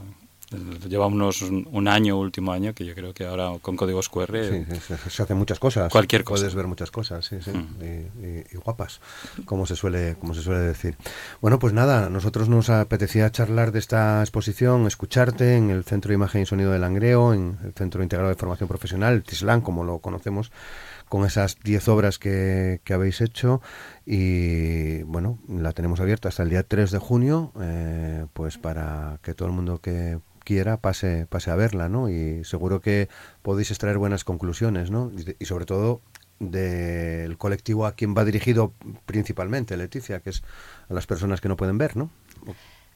Lleva 0.87 1.07
unos 1.07 1.41
un 1.41 1.87
año, 1.89 2.17
último 2.17 2.53
año, 2.53 2.73
que 2.73 2.85
yo 2.85 2.95
creo 2.95 3.13
que 3.13 3.25
ahora 3.25 3.51
con 3.61 3.75
códigos 3.75 4.07
QR... 4.07 4.37
Sí, 4.47 4.65
se, 5.09 5.23
hacen 5.23 5.37
muchas 5.37 5.59
cosas. 5.59 5.91
Cualquier 5.91 6.23
cosa. 6.23 6.41
Puedes 6.41 6.55
ver 6.55 6.67
muchas 6.67 6.89
cosas, 6.89 7.25
sí, 7.25 7.37
sí. 7.43 7.51
Mm. 7.51 8.45
Y, 8.53 8.57
guapas, 8.57 9.01
como 9.43 9.65
se, 9.65 9.75
suele, 9.75 10.15
como 10.15 10.33
se 10.33 10.41
suele 10.41 10.61
decir. 10.61 10.95
Bueno, 11.41 11.59
pues 11.59 11.73
nada, 11.73 12.09
nosotros 12.09 12.47
nos 12.47 12.69
apetecía 12.69 13.29
charlar 13.29 13.73
de 13.73 13.79
esta 13.79 14.21
exposición, 14.21 14.87
escucharte 14.87 15.57
en 15.57 15.69
el 15.69 15.83
Centro 15.83 16.09
de 16.09 16.15
Imagen 16.15 16.43
y 16.43 16.45
Sonido 16.45 16.71
de 16.71 16.79
Langreo, 16.79 17.33
en 17.33 17.57
el 17.65 17.73
Centro 17.73 18.01
Integrado 18.01 18.29
de 18.29 18.35
Formación 18.35 18.69
Profesional, 18.69 19.23
TISLAN, 19.23 19.59
como 19.59 19.83
lo 19.83 19.99
conocemos, 19.99 20.51
con 21.09 21.25
esas 21.25 21.57
10 21.63 21.87
obras 21.89 22.19
que, 22.19 22.81
que, 22.83 22.93
habéis 22.93 23.21
hecho 23.21 23.61
y 24.05 25.03
bueno, 25.03 25.39
la 25.47 25.71
tenemos 25.71 25.99
abierta 25.99 26.29
hasta 26.29 26.43
el 26.43 26.49
día 26.49 26.63
3 26.63 26.91
de 26.91 26.97
junio, 26.99 27.51
eh, 27.61 28.25
pues 28.33 28.57
para 28.57 29.19
que 29.21 29.33
todo 29.33 29.47
el 29.47 29.53
mundo 29.53 29.79
que 29.79 30.19
quiera 30.47 30.77
pase, 30.77 31.27
pase 31.27 31.51
a 31.51 31.55
verla, 31.55 31.89
¿no? 31.89 32.07
Y 32.07 32.45
seguro 32.45 32.79
que 32.79 33.09
podéis 33.41 33.69
extraer 33.69 33.97
buenas 33.97 34.23
conclusiones, 34.23 34.91
¿no? 34.91 35.11
Y, 35.39 35.43
sobre 35.43 35.65
todo 35.65 35.99
del 36.39 37.37
colectivo 37.37 37.85
a 37.85 37.95
quien 37.95 38.15
va 38.15 38.23
dirigido 38.23 38.71
principalmente, 39.05 39.75
Leticia, 39.75 40.21
que 40.21 40.29
es 40.29 40.43
a 40.87 40.93
las 40.93 41.05
personas 41.05 41.41
que 41.41 41.49
no 41.49 41.57
pueden 41.57 41.77
ver, 41.77 41.97
¿no? 41.97 42.09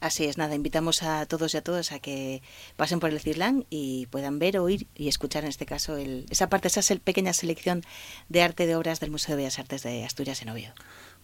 Así 0.02 0.24
es, 0.24 0.36
nada, 0.36 0.56
invitamos 0.56 1.04
a 1.04 1.26
todos 1.26 1.54
y 1.54 1.58
a 1.58 1.62
todas 1.62 1.92
a 1.92 2.00
que 2.00 2.42
pasen 2.74 2.98
por 2.98 3.10
el 3.10 3.20
Cirlán 3.20 3.66
y 3.70 4.06
puedan 4.06 4.40
ver, 4.40 4.58
oír 4.58 4.88
y 4.96 5.06
escuchar 5.06 5.44
en 5.44 5.50
este 5.50 5.64
caso 5.64 5.96
el, 5.96 6.26
esa 6.28 6.48
parte, 6.48 6.66
esa 6.66 6.82
pequeña 6.96 7.32
selección 7.32 7.82
de 8.28 8.42
arte 8.42 8.66
de 8.66 8.74
obras 8.74 8.98
del 8.98 9.12
Museo 9.12 9.36
de 9.36 9.42
Bellas 9.42 9.60
Artes 9.60 9.84
de 9.84 10.04
Asturias 10.04 10.42
en 10.42 10.48
Oviedo. 10.48 10.74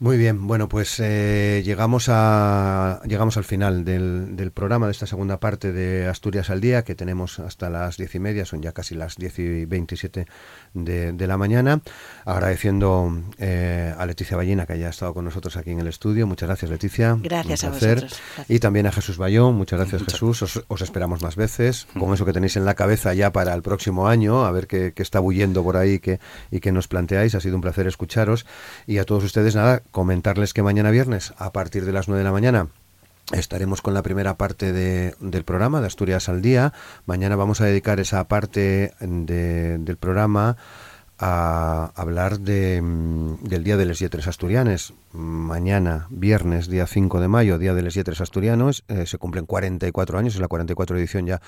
Muy 0.00 0.16
bien, 0.16 0.46
bueno, 0.46 0.68
pues 0.68 1.00
eh, 1.00 1.60
llegamos, 1.64 2.06
a, 2.08 3.00
llegamos 3.04 3.36
al 3.36 3.42
final 3.42 3.84
del, 3.84 4.36
del, 4.36 4.52
programa, 4.52 4.86
de 4.86 4.92
esta 4.92 5.08
segunda 5.08 5.40
parte 5.40 5.72
de 5.72 6.06
Asturias 6.06 6.50
al 6.50 6.60
Día, 6.60 6.84
que 6.84 6.94
tenemos 6.94 7.40
hasta 7.40 7.68
las 7.68 7.96
diez 7.96 8.14
y 8.14 8.20
media, 8.20 8.44
son 8.44 8.62
ya 8.62 8.70
casi 8.70 8.94
las 8.94 9.16
diez 9.16 9.40
y 9.40 9.64
veintisiete 9.64 10.26
de, 10.72 11.12
de, 11.12 11.26
la 11.26 11.36
mañana. 11.36 11.80
Agradeciendo 12.24 13.24
eh, 13.38 13.92
a 13.98 14.06
Leticia 14.06 14.36
Ballina, 14.36 14.66
que 14.66 14.74
haya 14.74 14.88
estado 14.88 15.14
con 15.14 15.24
nosotros 15.24 15.56
aquí 15.56 15.72
en 15.72 15.80
el 15.80 15.88
estudio. 15.88 16.28
Muchas 16.28 16.48
gracias, 16.48 16.70
Leticia. 16.70 17.18
Gracias 17.20 17.64
a 17.64 17.70
vosotros. 17.70 18.20
Y 18.46 18.60
también 18.68 18.86
a 18.86 18.92
Jesús 18.92 19.16
Bayón. 19.16 19.54
Muchas 19.54 19.78
gracias, 19.78 20.02
Jesús. 20.04 20.42
Os, 20.68 20.82
esperamos 20.82 21.22
más 21.22 21.36
veces, 21.36 21.86
con 21.98 22.12
eso 22.12 22.26
que 22.26 22.34
tenéis 22.34 22.54
en 22.58 22.66
la 22.66 22.74
cabeza 22.74 23.14
ya 23.14 23.32
para 23.32 23.54
el 23.54 23.62
próximo 23.62 24.08
año, 24.08 24.44
a 24.44 24.52
ver 24.52 24.66
qué, 24.66 24.92
qué 24.92 25.02
está 25.02 25.20
bullendo 25.20 25.62
por 25.62 25.78
ahí 25.78 26.00
que, 26.00 26.20
y 26.50 26.60
que 26.60 26.70
nos 26.70 26.86
planteáis. 26.86 27.34
Ha 27.34 27.40
sido 27.40 27.54
un 27.54 27.62
placer 27.62 27.86
escucharos. 27.86 28.44
Y 28.86 28.98
a 28.98 29.04
todos 29.04 29.24
ustedes, 29.24 29.56
nada, 29.56 29.82
comentarles 29.90 30.52
que 30.52 30.62
mañana 30.62 30.90
viernes, 30.90 31.32
a 31.38 31.50
partir 31.50 31.86
de 31.86 31.92
las 31.92 32.08
9 32.08 32.18
de 32.18 32.24
la 32.24 32.32
mañana, 32.32 32.68
Estaremos 33.32 33.82
con 33.82 33.92
la 33.92 34.02
primera 34.02 34.38
parte 34.38 34.72
de, 34.72 35.14
del 35.20 35.44
programa 35.44 35.82
de 35.82 35.86
Asturias 35.86 36.30
al 36.30 36.40
Día. 36.40 36.72
Mañana 37.04 37.36
vamos 37.36 37.60
a 37.60 37.66
dedicar 37.66 38.00
esa 38.00 38.26
parte 38.26 38.94
de, 39.00 39.76
del 39.76 39.96
programa 39.98 40.56
a 41.18 41.92
hablar 41.96 42.40
de, 42.40 42.80
mm, 42.80 43.44
del 43.44 43.64
Día 43.64 43.76
de 43.76 43.86
les 43.86 43.98
Yetres 43.98 44.28
Asturianes. 44.28 44.94
Mañana, 45.12 46.06
viernes, 46.10 46.68
día 46.68 46.86
5 46.86 47.20
de 47.20 47.28
mayo, 47.28 47.58
Día 47.58 47.74
de 47.74 47.82
les 47.82 47.94
Yetres 47.94 48.20
Asturianos, 48.20 48.84
eh, 48.88 49.04
se 49.06 49.18
cumplen 49.18 49.46
44 49.46 50.18
años, 50.18 50.34
es 50.34 50.40
la 50.40 50.48
44 50.48 50.96
edición 50.96 51.26
ya 51.26 51.40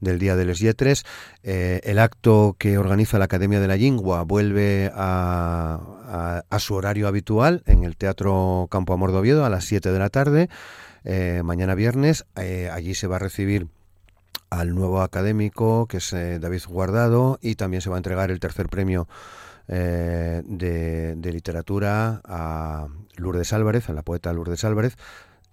del 0.00 0.18
Día 0.18 0.36
de 0.36 0.44
les 0.44 0.58
Yetres. 0.58 1.04
Eh, 1.42 1.80
el 1.84 1.98
acto 1.98 2.56
que 2.58 2.76
organiza 2.76 3.18
la 3.18 3.24
Academia 3.24 3.60
de 3.60 3.68
la 3.68 3.76
Lingua 3.76 4.22
vuelve 4.24 4.90
a, 4.94 6.42
a, 6.50 6.58
su 6.58 6.74
horario 6.74 7.08
habitual 7.08 7.62
en 7.66 7.84
el 7.84 7.96
Teatro 7.96 8.68
Campo 8.70 8.92
Amor 8.92 9.12
de 9.12 9.18
Oviedo 9.18 9.44
a 9.44 9.50
las 9.50 9.64
7 9.64 9.90
de 9.90 9.98
la 9.98 10.10
tarde. 10.10 10.48
Eh, 11.04 11.42
mañana 11.44 11.74
viernes, 11.74 12.24
allí 12.34 12.94
se 12.94 13.06
va 13.06 13.16
a 13.16 13.18
recibir 13.20 13.68
al 14.60 14.74
nuevo 14.74 15.00
académico, 15.02 15.86
que 15.86 15.98
es 15.98 16.12
eh, 16.12 16.38
David 16.38 16.62
Guardado, 16.68 17.38
y 17.42 17.54
también 17.54 17.80
se 17.80 17.90
va 17.90 17.96
a 17.96 17.98
entregar 17.98 18.30
el 18.30 18.40
tercer 18.40 18.68
premio 18.68 19.08
de, 19.66 21.14
de 21.16 21.32
literatura 21.32 22.20
a 22.24 22.88
Lourdes 23.16 23.54
Álvarez, 23.54 23.88
a 23.88 23.94
la 23.94 24.02
poeta 24.02 24.30
Lourdes 24.34 24.62
Álvarez, 24.64 24.98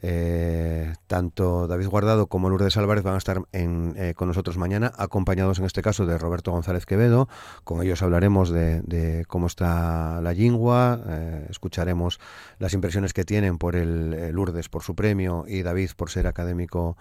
eh, 0.03 0.93
tanto 1.05 1.67
David 1.67 1.87
Guardado 1.87 2.25
como 2.25 2.49
Lourdes 2.49 2.75
Álvarez 2.77 3.03
van 3.03 3.15
a 3.15 3.17
estar 3.19 3.43
eh, 3.53 4.13
con 4.15 4.27
nosotros 4.27 4.57
mañana, 4.57 4.91
acompañados 4.97 5.59
en 5.59 5.65
este 5.65 5.83
caso 5.83 6.05
de 6.05 6.17
Roberto 6.17 6.51
González 6.51 6.85
Quevedo. 6.85 7.29
Con 7.63 7.83
ellos 7.83 8.01
hablaremos 8.01 8.49
de, 8.49 9.25
cómo 9.27 9.47
está 9.47 10.19
la 10.21 10.33
lingua, 10.33 10.99
eh, 11.07 11.47
escucharemos 11.49 12.19
las 12.57 12.73
impresiones 12.73 13.13
que 13.13 13.25
tienen 13.25 13.57
por 13.57 13.75
el 13.75 14.31
Lourdes 14.31 14.69
por 14.69 14.81
su 14.81 14.95
premio 14.95 15.45
y 15.47 15.61
David 15.61 15.91
por 15.95 16.09
ser 16.09 16.27
académico 16.27 16.97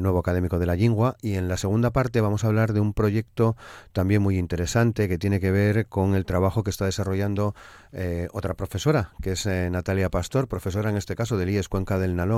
nuevo 0.00 0.18
académico 0.18 0.58
de 0.58 0.64
la 0.64 0.76
lingua. 0.76 1.18
Y 1.20 1.34
en 1.34 1.46
la 1.46 1.58
segunda 1.58 1.90
parte 1.90 2.22
vamos 2.22 2.42
a 2.42 2.46
hablar 2.46 2.72
de 2.72 2.80
un 2.80 2.94
proyecto 2.94 3.54
también 3.92 4.22
muy 4.22 4.38
interesante 4.38 5.10
que 5.10 5.18
tiene 5.18 5.40
que 5.40 5.50
ver 5.50 5.88
con 5.88 6.14
el 6.14 6.24
trabajo 6.24 6.64
que 6.64 6.70
está 6.70 6.86
desarrollando 6.86 7.54
otra 8.32 8.54
profesora, 8.54 9.12
que 9.20 9.32
es 9.32 9.44
Natalia 9.44 10.08
Pastor, 10.08 10.48
profesora 10.48 10.88
en 10.88 10.96
este 10.96 11.14
caso 11.14 11.36
del 11.36 11.50
IES 11.50 11.68
Cuenca 11.68 11.98
del 11.98 12.16
Nalón, 12.16 12.33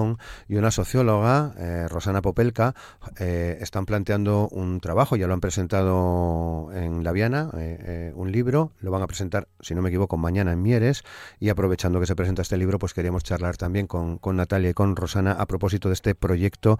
y 0.48 0.56
una 0.56 0.70
socióloga, 0.70 1.54
Rosana 1.88 2.22
Popelka, 2.22 2.74
están 3.18 3.86
planteando 3.86 4.48
un 4.48 4.80
trabajo, 4.80 5.16
ya 5.16 5.26
lo 5.26 5.34
han 5.34 5.40
presentado 5.40 6.70
en 6.72 7.04
La 7.04 7.12
Viana, 7.12 7.50
un 8.14 8.32
libro, 8.32 8.72
lo 8.80 8.90
van 8.90 9.02
a 9.02 9.06
presentar, 9.06 9.48
si 9.60 9.74
no 9.74 9.82
me 9.82 9.88
equivoco, 9.88 10.16
mañana 10.16 10.52
en 10.52 10.62
Mieres, 10.62 11.02
y 11.40 11.48
aprovechando 11.48 12.00
que 12.00 12.06
se 12.06 12.16
presenta 12.16 12.42
este 12.42 12.56
libro, 12.56 12.78
pues 12.78 12.94
queríamos 12.94 13.22
charlar 13.24 13.56
también 13.56 13.86
con, 13.86 14.18
con 14.18 14.36
Natalia 14.36 14.70
y 14.70 14.74
con 14.74 14.96
Rosana 14.96 15.32
a 15.32 15.46
propósito 15.46 15.88
de 15.88 15.94
este 15.94 16.14
proyecto 16.14 16.78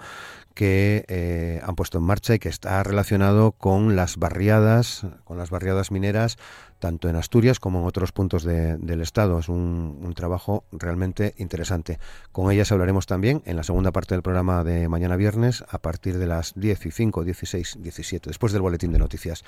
que 0.55 1.05
eh, 1.09 1.61
han 1.63 1.75
puesto 1.77 1.99
en 1.99 2.05
marcha 2.05 2.35
y 2.35 2.39
que 2.39 2.49
está 2.49 2.83
relacionado 2.83 3.53
con 3.53 3.97
las 3.97 4.17
barriadas, 4.17 5.07
con 5.25 5.39
las 5.39 5.51
barriadas 5.51 5.91
mineras, 5.91 6.39
tanto 6.79 7.09
en 7.09 7.17
Asturias 7.17 7.61
como 7.61 7.81
en 7.81 7.87
otros 7.87 8.13
puntos 8.13 8.45
del 8.45 9.01
Estado. 9.01 9.39
Es 9.39 9.49
un, 9.49 10.13
trabajo 10.15 10.65
realmente 10.73 11.35
interesante. 11.37 11.99
Con 12.33 12.51
ellas 12.51 12.73
hablaremos 12.73 13.07
también 13.07 13.43
en 13.45 13.57
la 13.57 13.63
segunda 13.63 13.93
parte 13.93 14.15
del 14.15 14.23
programa 14.23 14.65
de 14.65 14.89
mañana 14.89 15.17
viernes, 15.17 15.65
a 15.69 15.79
partir 15.79 16.19
de 16.19 16.27
las 16.27 16.55
10 16.55 16.87
y 16.87 16.91
5, 16.91 17.25
16, 17.25 17.77
17, 17.81 18.31
después 18.31 18.53
del 18.53 18.63
boletín 18.63 18.93
de 18.93 18.99
noticias. 18.99 19.45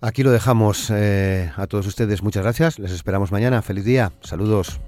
Aquí 0.00 0.22
lo 0.22 0.32
dejamos 0.32 0.90
eh, 0.90 1.52
a 1.56 1.66
todos 1.66 1.86
ustedes. 1.86 2.22
Muchas 2.22 2.42
gracias. 2.42 2.78
Les 2.78 2.92
esperamos 2.92 3.32
mañana. 3.32 3.62
Feliz 3.62 3.84
día. 3.84 4.12
Saludos. 4.20 4.80